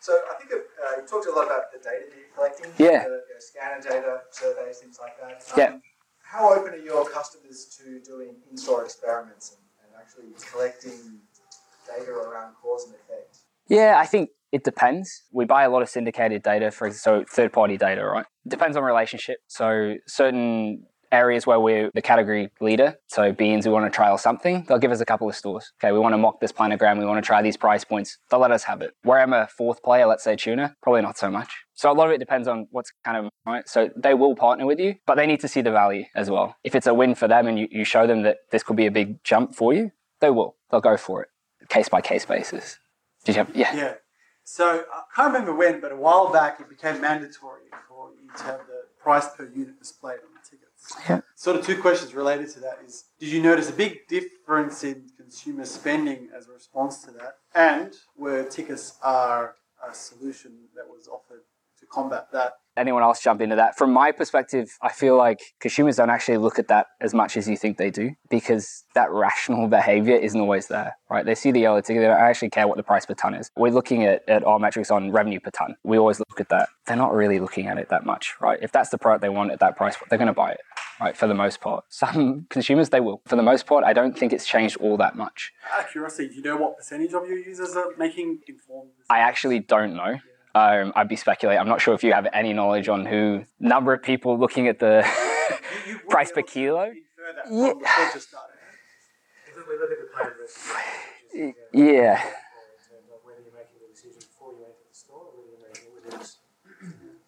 [0.00, 2.72] So I think uh, you talked a lot about the data that you're collecting.
[2.78, 3.04] Yeah.
[3.04, 5.44] The, you know, scanner data, surveys, things like that.
[5.52, 5.78] Um, yeah.
[6.22, 11.20] How open are your customers to doing in-store experiments and, and actually collecting
[11.86, 13.38] data around cause and effect?
[13.68, 15.24] Yeah, I think it depends.
[15.32, 18.26] We buy a lot of syndicated data, for so third party data, right?
[18.46, 19.38] It depends on relationship.
[19.48, 22.96] So certain areas where we're the category leader.
[23.08, 24.64] So beans, we want to trial something.
[24.66, 25.72] They'll give us a couple of stores.
[25.80, 26.98] Okay, we want to mock this planogram.
[26.98, 28.18] We want to try these price points.
[28.30, 28.92] They'll let us have it.
[29.02, 31.52] Where I'm a fourth player, let's say tuna, probably not so much.
[31.74, 33.68] So a lot of it depends on what's kind of right.
[33.68, 36.56] So they will partner with you, but they need to see the value as well.
[36.64, 38.86] If it's a win for them and you, you show them that this could be
[38.86, 39.90] a big jump for you,
[40.20, 40.56] they will.
[40.70, 41.28] They'll go for it.
[41.68, 42.78] Case by case basis.
[43.24, 43.74] Did you have yeah.
[43.76, 43.94] Yeah.
[44.44, 48.42] So I can't remember when, but a while back it became mandatory for you to
[48.42, 50.39] have the price per unit displayed on.
[51.08, 51.20] Yeah.
[51.34, 55.06] Sort of two questions related to that is did you notice a big difference in
[55.16, 57.36] consumer spending as a response to that?
[57.54, 61.42] And where tickets are a solution that was offered
[61.80, 62.54] to combat that?
[62.80, 63.76] anyone else jump into that.
[63.76, 67.48] From my perspective, I feel like consumers don't actually look at that as much as
[67.48, 71.24] you think they do because that rational behavior isn't always there, right?
[71.24, 73.50] They see the yellow ticket, they don't actually care what the price per ton is.
[73.56, 75.76] We're looking at, at our metrics on revenue per ton.
[75.84, 76.68] We always look at that.
[76.86, 78.58] They're not really looking at it that much, right?
[78.62, 80.60] If that's the product they want at that price, they're going to buy it,
[81.00, 81.16] right?
[81.16, 81.84] For the most part.
[81.92, 83.22] Some consumers, they will.
[83.26, 85.52] For the most part, I don't think it's changed all that much.
[85.72, 88.90] Out of curiosity, do you know what percentage of your users are making informed?
[89.08, 90.18] I actually don't know.
[90.54, 91.60] Um, I'd be speculating.
[91.60, 94.80] I'm not sure if you have any knowledge on who number of people looking at
[94.80, 95.06] the
[95.86, 96.92] you, you price per kilo.
[97.48, 97.74] Yeah.
[101.72, 102.18] Yeah.
[103.22, 105.94] Whether you're making the decision before you enter the store or whether you're making it
[105.94, 106.26] within the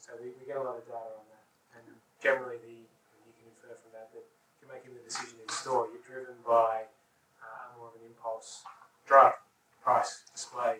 [0.03, 1.47] So we, we get a lot of data on that.
[1.79, 1.87] And
[2.18, 5.87] generally, the you can infer from that that if you're making the decision in store,
[5.95, 6.84] you're driven by
[7.40, 8.62] uh, more of an impulse
[9.07, 9.32] drive,
[9.82, 10.76] price, display,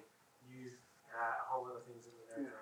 [0.46, 0.68] you,
[1.16, 2.52] uh, a whole lot of things that are there.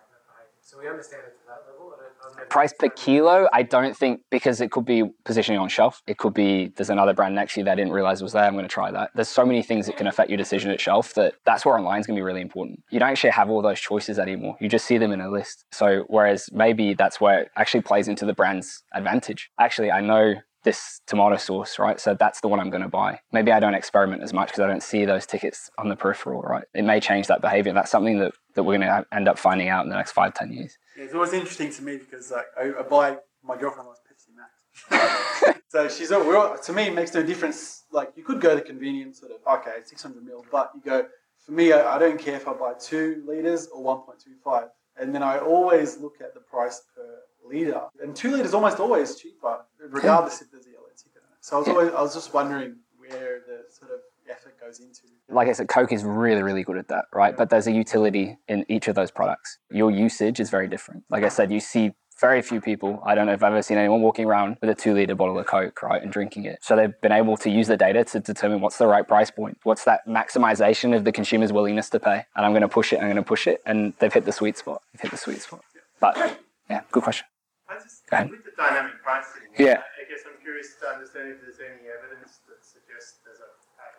[0.62, 1.92] So we understand it to that level.
[1.98, 6.00] I don't, Price per kilo, I don't think because it could be positioning on shelf.
[6.06, 8.44] It could be there's another brand next to you that I didn't realize was there.
[8.44, 9.11] I'm going to try that.
[9.16, 11.98] There's so many things that can affect your decision at shelf that that's where online
[11.98, 12.84] is going to be really important.
[12.90, 14.56] You don't actually have all those choices anymore.
[14.61, 15.64] You just see them in a list.
[15.72, 19.50] So whereas maybe that's where it actually plays into the brand's advantage.
[19.58, 21.98] Actually, I know this tomato sauce, right?
[22.00, 23.20] So that's the one I'm going to buy.
[23.32, 26.42] Maybe I don't experiment as much because I don't see those tickets on the peripheral,
[26.42, 26.64] right?
[26.74, 27.72] It may change that behavior.
[27.72, 30.34] That's something that, that we're going to end up finding out in the next five,
[30.34, 30.76] ten years.
[30.96, 34.34] Yeah, it's always interesting to me because like I, I buy my girlfriend likes Pepsi
[34.36, 37.84] Max, so she's all, all, to me it makes no difference.
[37.90, 41.06] Like you could go the convenience sort of okay, 600 mil, but you go
[41.44, 44.68] for me, I, I don't care if I buy two liters or 1.25,
[45.00, 49.16] and then I always look at the price per liter, and two liters almost always
[49.16, 51.16] cheaper, regardless if there's a yellow ticket.
[51.16, 51.22] It.
[51.41, 55.03] So I was always, I was just wondering where the sort of effort goes into.
[55.28, 57.36] Like I said, Coke is really, really good at that, right?
[57.36, 59.59] But there's a utility in each of those products.
[59.70, 61.05] Your usage is very different.
[61.11, 63.78] Like I said, you see very few people, I don't know if I've ever seen
[63.78, 66.59] anyone walking around with a two liter bottle of Coke, right, and drinking it.
[66.62, 69.59] So they've been able to use the data to determine what's the right price point.
[69.62, 72.26] What's that maximization of the consumer's willingness to pay?
[72.36, 73.62] And I'm going to push it, I'm going to push it.
[73.64, 74.82] And they've hit the sweet spot.
[74.93, 75.62] They've hit the sweet spot.
[75.99, 76.38] But
[76.68, 77.26] yeah, good question.
[77.71, 78.31] Go ahead.
[78.35, 79.87] With the dynamic pricing, yeah.
[79.95, 83.51] I guess I'm curious to understand if there's any evidence that suggests there's a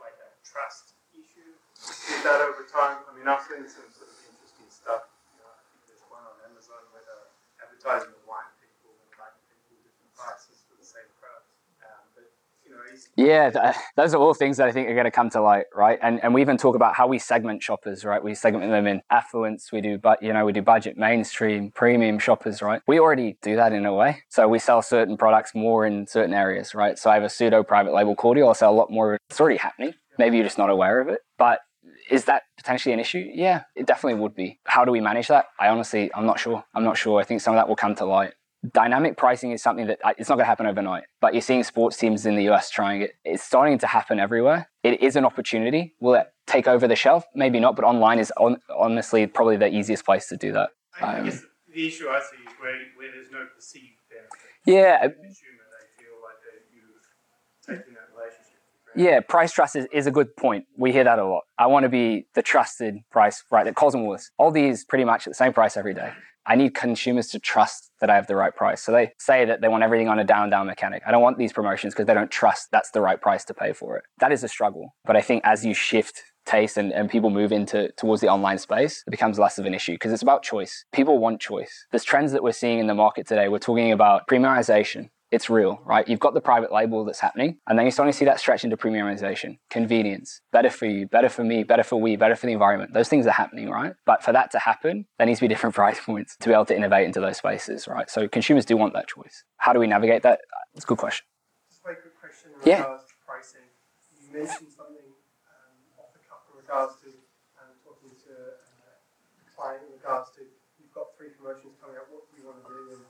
[0.03, 2.99] like a trust issue with that over time.
[3.07, 5.07] I mean, I've seen some sort of interesting stuff.
[5.31, 7.31] You know, I think there's one on Amazon where they're
[7.63, 11.47] advertising the wine people and black people different prices for the same product.
[11.79, 12.27] Um, but
[12.67, 12.83] you know,
[13.15, 15.41] yeah, th- uh, those are all things that I think are going to come to
[15.41, 15.99] light, right?
[16.01, 18.23] And and we even talk about how we segment shoppers, right?
[18.23, 22.19] We segment them in affluence, we do, but you know, we do budget, mainstream, premium
[22.19, 22.81] shoppers, right?
[22.87, 24.23] We already do that in a way.
[24.29, 26.97] So we sell certain products more in certain areas, right?
[26.97, 28.49] So I have a pseudo private label cordial.
[28.49, 29.17] I sell a lot more.
[29.29, 29.93] It's already happening.
[30.17, 31.59] Maybe you're just not aware of it, but
[32.09, 33.25] is that potentially an issue?
[33.33, 34.59] Yeah, it definitely would be.
[34.65, 35.45] How do we manage that?
[35.59, 36.63] I honestly, I'm not sure.
[36.75, 37.19] I'm not sure.
[37.19, 38.33] I think some of that will come to light.
[38.69, 41.63] Dynamic pricing is something that uh, it's not going to happen overnight, but you're seeing
[41.63, 43.15] sports teams in the US trying it.
[43.25, 44.69] It's starting to happen everywhere.
[44.83, 45.95] It is an opportunity.
[45.99, 47.25] Will it take over the shelf?
[47.33, 50.69] Maybe not, but online is on, honestly probably the easiest place to do that.
[51.01, 51.41] I, Um, guess
[51.73, 54.39] the issue I see is where, where there's no perceived benefit.
[54.65, 55.07] Yeah.
[55.07, 58.57] The consumer, they feel like taken that relationship.
[58.95, 60.65] Yeah, price trust is, is a good point.
[60.77, 61.43] We hear that a lot.
[61.57, 63.63] I want to be the trusted price, right?
[63.65, 66.11] That Coles and Woolworths, Aldi pretty much at the same price every day.
[66.45, 68.81] I need consumers to trust that I have the right price.
[68.81, 71.03] So they say that they want everything on a down down mechanic.
[71.05, 73.73] I don't want these promotions because they don't trust that's the right price to pay
[73.73, 74.03] for it.
[74.19, 74.95] That is a struggle.
[75.05, 78.57] But I think as you shift taste and, and people move into towards the online
[78.57, 80.85] space, it becomes less of an issue because it's about choice.
[80.91, 81.85] People want choice.
[81.91, 83.47] There's trends that we're seeing in the market today.
[83.47, 85.09] We're talking about premiumization.
[85.31, 86.05] It's real, right?
[86.09, 88.65] You've got the private label that's happening, and then you're starting to see that stretch
[88.65, 92.51] into premiumization, convenience, better for you, better for me, better for we, better for the
[92.51, 92.93] environment.
[92.93, 93.93] Those things are happening, right?
[94.05, 96.65] But for that to happen, there needs to be different price points to be able
[96.65, 98.09] to innovate into those spaces, right?
[98.09, 99.45] So consumers do want that choice.
[99.55, 100.41] How do we navigate that?
[100.75, 101.25] It's a good question.
[101.69, 102.81] Just a very quick question in Yeah.
[102.83, 103.67] regards to pricing.
[104.19, 105.15] You mentioned something
[105.47, 107.07] um, off the cuff in regards to
[107.55, 110.43] um, talking to uh, a client in regards to
[110.75, 112.99] you've got three promotions coming up, what do you want to do?
[112.99, 113.03] And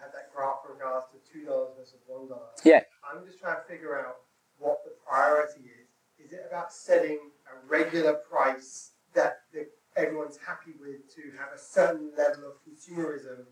[0.00, 2.28] had that graph in regards to $2 versus $1.
[2.64, 2.80] Yeah.
[3.04, 4.16] I'm just trying to figure out
[4.58, 6.24] what the priority is.
[6.24, 11.58] Is it about setting a regular price that the, everyone's happy with to have a
[11.58, 13.44] certain level of consumerism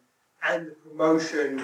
[0.48, 1.62] and the promotion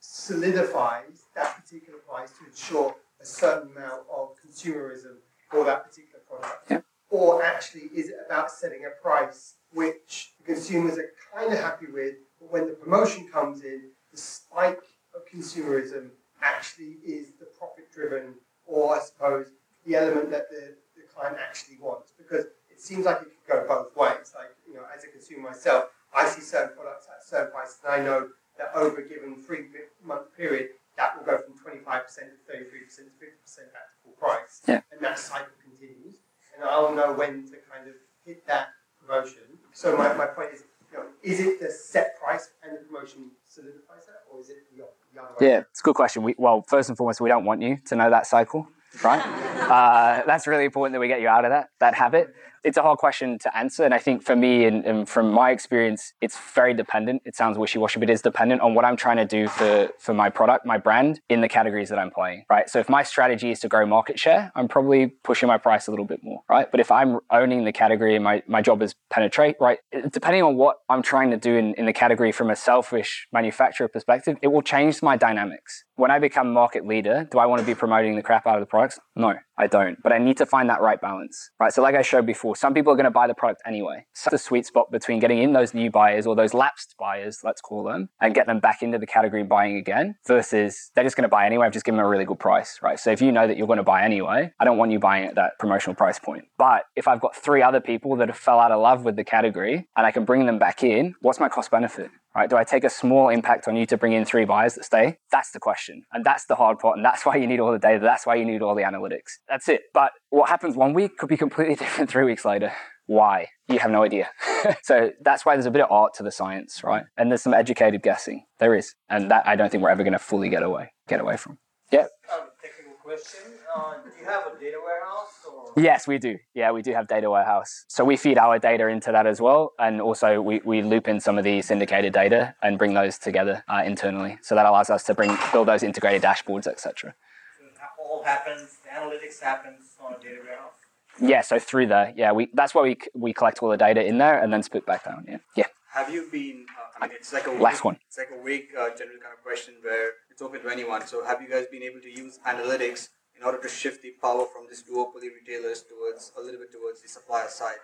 [0.00, 5.16] solidifies that particular price to ensure a certain amount of consumerism
[5.50, 6.86] for that particular product?
[7.10, 11.86] Or actually, is it about setting a price which the consumers are kind of happy
[11.92, 14.80] with, but when the promotion comes in, the spike
[15.14, 16.10] of consumerism
[16.42, 18.34] actually is the profit driven,
[18.66, 19.46] or I suppose
[19.86, 22.12] the element that the, the client actually wants?
[22.16, 24.32] Because it seems like it could go both ways.
[24.34, 28.02] Like, you know, as a consumer myself, I see certain products at certain prices, and
[28.02, 29.66] I know that over a given three
[30.04, 34.60] month period, that will go from 25% to 33% to 50% at full price.
[34.68, 34.80] Yeah.
[34.92, 36.16] And that cycle continues.
[36.54, 37.94] And I'll know when to kind of
[38.24, 38.68] hit that
[39.00, 39.42] promotion.
[39.72, 40.64] So my, my point is,
[40.98, 44.84] know, is it the set price and the promotion solidifies that, or is it the,
[45.14, 45.48] the other way?
[45.48, 46.22] Yeah, it's a good question.
[46.22, 48.68] We, well, first and foremost, we don't want you to know that cycle,
[49.02, 49.20] right?
[49.70, 52.34] uh, that's really important that we get you out of that that habit.
[52.62, 55.50] It's a hard question to answer, and I think for me and, and from my
[55.50, 57.22] experience, it's very dependent.
[57.24, 60.12] It sounds wishy-washy, but it is dependent on what I'm trying to do for for
[60.12, 62.68] my product, my brand, in the categories that I'm playing, right?
[62.68, 65.90] So if my strategy is to grow market share, I'm probably pushing my price a
[65.90, 66.70] little bit more, right?
[66.70, 69.78] But if I'm owning the category and my, my job is penetrate, right?
[70.10, 73.88] Depending on what I'm trying to do in, in the category from a selfish manufacturer
[73.88, 75.84] perspective, it will change my dynamics.
[75.96, 78.60] When I become market leader, do I want to be promoting the crap out of
[78.60, 78.98] the products?
[79.16, 80.02] No, I don't.
[80.02, 81.70] But I need to find that right balance, right?
[81.70, 84.06] So like I showed before, some people are going to buy the product anyway.
[84.14, 87.60] So the sweet spot between getting in those new buyers or those lapsed buyers, let's
[87.60, 91.24] call them, and get them back into the category buying again versus they're just going
[91.24, 91.66] to buy anyway.
[91.66, 92.98] I've just given them a really good price, right?
[92.98, 95.26] So if you know that you're going to buy anyway, I don't want you buying
[95.26, 96.44] at that promotional price point.
[96.56, 99.24] But if I've got three other people that have fell out of love with the
[99.24, 102.10] category and I can bring them back in, what's my cost benefit?
[102.34, 102.48] Right?
[102.48, 105.18] Do I take a small impact on you to bring in three buyers that stay?
[105.32, 106.04] That's the question.
[106.12, 106.96] And that's the hard part.
[106.96, 107.98] And that's why you need all the data.
[108.00, 109.38] That's why you need all the analytics.
[109.48, 109.82] That's it.
[109.92, 112.72] But what happens one week could be completely different three weeks later.
[113.06, 113.48] Why?
[113.66, 114.30] You have no idea.
[114.84, 117.02] so that's why there's a bit of art to the science, right?
[117.16, 118.44] And there's some educated guessing.
[118.60, 118.94] There is.
[119.08, 121.58] And that I don't think we're ever going to fully get away, get away from.
[121.90, 122.06] Yeah.
[122.32, 123.50] Um, technical question.
[123.74, 125.72] Uh, do you have a data warehouse or?
[125.82, 126.38] Yes, we do.
[126.54, 127.84] Yeah, we do have data warehouse.
[127.88, 129.72] So we feed our data into that as well.
[129.78, 133.64] And also we, we loop in some of the syndicated data and bring those together
[133.68, 134.38] uh, internally.
[134.42, 137.14] So that allows us to bring build those integrated dashboards, etc.
[137.58, 140.72] So it all happens, the analytics happens on a data warehouse.
[141.20, 144.16] Yeah, so through there, yeah, we that's why we we collect all the data in
[144.18, 145.26] there and then split back down.
[145.28, 145.66] Yeah, yeah.
[145.92, 146.64] Have you been?
[146.78, 147.98] Uh, I mean, it's like a Last vague- one.
[148.06, 151.06] It's like a vague uh, general kind of question where it's open to anyone.
[151.06, 153.08] So, have you guys been able to use analytics
[153.40, 157.00] in order to shift the power from these duopoly retailers towards a little bit towards
[157.00, 157.80] the supplier side?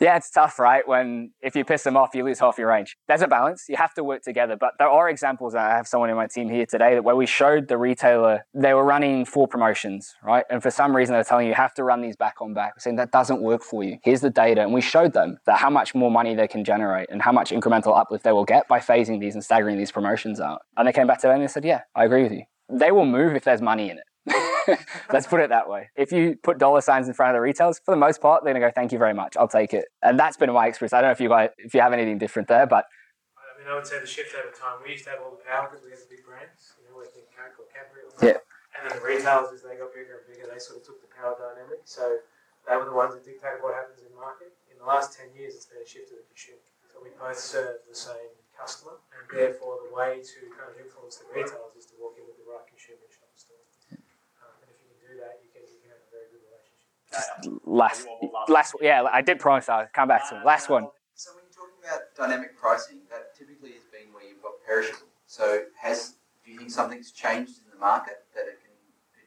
[0.00, 0.86] Yeah, it's tough, right?
[0.86, 2.96] When if you piss them off, you lose half your range.
[3.06, 3.66] There's a balance.
[3.68, 4.56] You have to work together.
[4.58, 5.54] But there are examples.
[5.54, 8.72] I have someone in my team here today that where we showed the retailer they
[8.72, 10.44] were running four promotions, right?
[10.50, 12.74] And for some reason they're telling you you have to run these back on back.
[12.76, 13.98] We're saying that doesn't work for you.
[14.02, 17.10] Here's the data, and we showed them that how much more money they can generate
[17.10, 20.40] and how much incremental uplift they will get by phasing these and staggering these promotions
[20.40, 20.62] out.
[20.76, 22.44] And they came back to them and they said, "Yeah, I agree with you.
[22.70, 24.04] They will move if there's money in it."
[25.12, 25.90] Let's put it that way.
[25.96, 28.52] If you put dollar signs in front of the retailers, for the most part, they're
[28.52, 29.36] gonna go, "Thank you very much.
[29.36, 30.92] I'll take it." And that's been my experience.
[30.92, 32.84] I don't know if you guys, if you have anything different there, but
[33.38, 34.80] I mean, I would say the shift over time.
[34.84, 36.96] We used to have all the power because we had the big brands, you know,
[37.00, 38.08] like Coke or Cadbury.
[38.08, 38.40] Or Yeah.
[38.76, 41.12] And then the retailers, as they got bigger and bigger, they sort of took the
[41.12, 41.84] power dynamic.
[41.84, 42.24] So
[42.64, 44.56] they were the ones that dictated what happens in market.
[44.72, 46.64] In the last 10 years, it's been a shift to the consumer.
[46.88, 51.16] So we both serve the same customer, and therefore the way to kind of influence
[51.20, 53.64] the retailers is to walk in with the right consumer and shop the store.
[54.44, 56.44] Um, and if you can do that, you can, you can have a very good
[56.44, 56.99] relationship.
[57.64, 58.06] Last,
[58.48, 60.44] last, yeah, I did promise I'll come back to it.
[60.44, 60.88] Last one.
[61.14, 65.08] So when you're talking about dynamic pricing, that typically has been where you've got perishable.
[65.26, 66.14] So has
[66.44, 68.70] do you think something's changed in the market that it can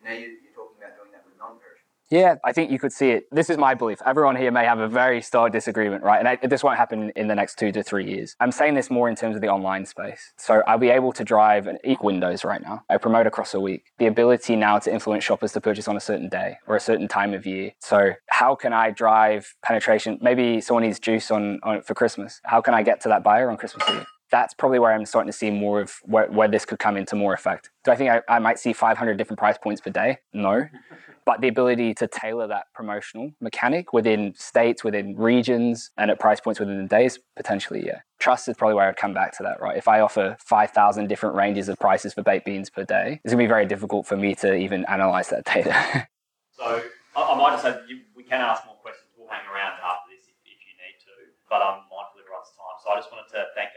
[0.03, 1.91] now you- you're talking about doing that with non-perishable?
[2.13, 3.23] Yeah, I think you could see it.
[3.31, 3.99] This is my belief.
[4.05, 6.19] Everyone here may have a very stark disagreement, right?
[6.19, 8.35] And I, this won't happen in the next two to three years.
[8.39, 10.31] I'm saying this more in terms of the online space.
[10.37, 12.83] So I'll be able to drive an e windows right now.
[12.87, 13.85] I promote across a week.
[13.97, 17.07] The ability now to influence shoppers to purchase on a certain day or a certain
[17.07, 17.71] time of year.
[17.79, 20.19] So how can I drive penetration?
[20.21, 22.41] Maybe someone needs juice on, on for Christmas.
[22.43, 24.05] How can I get to that buyer on Christmas Eve?
[24.33, 27.15] That's probably where I'm starting to see more of where, where this could come into
[27.15, 27.69] more effect.
[27.85, 30.17] Do I think I, I might see 500 different price points per day?
[30.33, 30.67] No
[31.25, 36.39] but the ability to tailor that promotional mechanic within states, within regions, and at price
[36.39, 38.01] points within the days, potentially, yeah.
[38.19, 39.77] Trust is probably where I'd come back to that, right?
[39.77, 43.43] If I offer 5,000 different ranges of prices for baked beans per day, it's going
[43.43, 46.07] to be very difficult for me to even analyze that data.
[46.53, 46.69] So
[47.17, 47.73] I, I might just say
[48.15, 49.09] we can ask more questions.
[49.17, 51.33] We'll hang around after this if, if you need to.
[51.49, 52.77] But um, I'm mindful of everyone's time.
[52.77, 53.72] So I just wanted to thank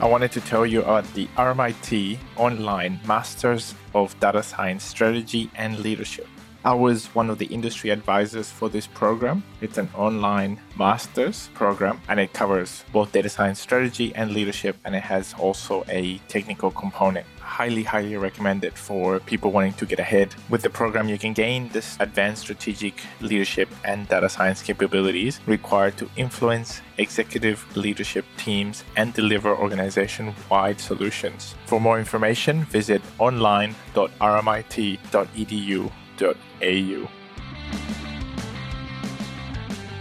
[0.00, 5.80] I wanted to tell you about the RMIT online Masters of Data Science Strategy and
[5.80, 6.28] Leadership.
[6.64, 9.42] I was one of the industry advisors for this program.
[9.60, 14.94] It's an online master's program and it covers both data science strategy and leadership, and
[14.94, 17.26] it has also a technical component.
[17.58, 20.32] Highly, highly recommended for people wanting to get ahead.
[20.48, 25.96] With the program, you can gain this advanced strategic leadership and data science capabilities required
[25.96, 31.56] to influence executive leadership teams and deliver organization wide solutions.
[31.66, 35.90] For more information, visit online.rmit.edu
[36.62, 37.17] au.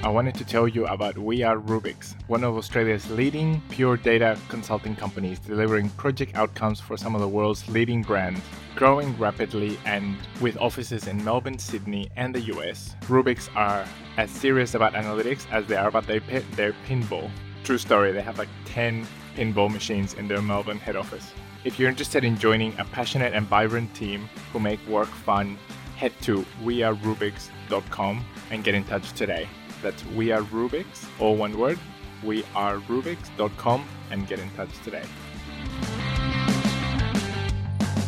[0.08, 4.40] I wanted to tell you about We Are Rubix, one of Australia's leading pure data
[4.48, 8.40] consulting companies delivering project outcomes for some of the world's leading brands.
[8.78, 13.86] Growing rapidly and with offices in Melbourne, Sydney, and the US, Rubix are
[14.16, 17.30] as serious about analytics as they are about their, pin- their pinball.
[17.66, 19.06] True story, they have like 10
[19.36, 21.34] pinball machines in their Melbourne head office.
[21.66, 25.58] If you're interested in joining a passionate and vibrant team who make work fun,
[25.98, 29.50] head to wearerubix.com and get in touch today.
[29.88, 30.86] That's wearerubix,
[31.18, 31.80] all one word,
[32.22, 35.06] wearerubix.com and get in touch today.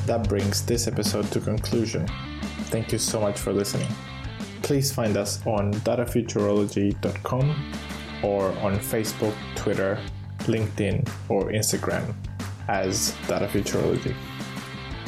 [0.06, 2.06] That brings this episode to conclusion.
[2.64, 3.88] Thank you so much for listening.
[4.62, 7.74] Please find us on datafuturology.com
[8.24, 9.98] or on Facebook, Twitter,
[10.40, 12.14] LinkedIn, or Instagram
[12.68, 14.14] as Data Futurology.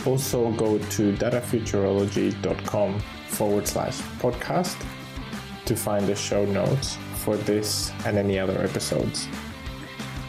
[0.06, 4.82] Also, go to datafuturology.com forward slash podcast
[5.66, 9.28] to find the show notes for this and any other episodes.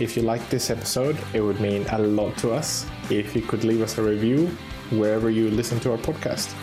[0.01, 3.65] If you liked this episode, it would mean a lot to us if you could
[3.65, 4.49] leave us a review
[4.91, 6.55] wherever you listen to our podcast.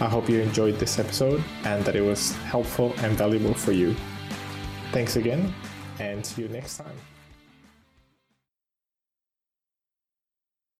[0.00, 3.94] I hope you enjoyed this episode and that it was helpful and valuable for you.
[4.90, 5.54] Thanks again,
[5.98, 7.11] and see you next time.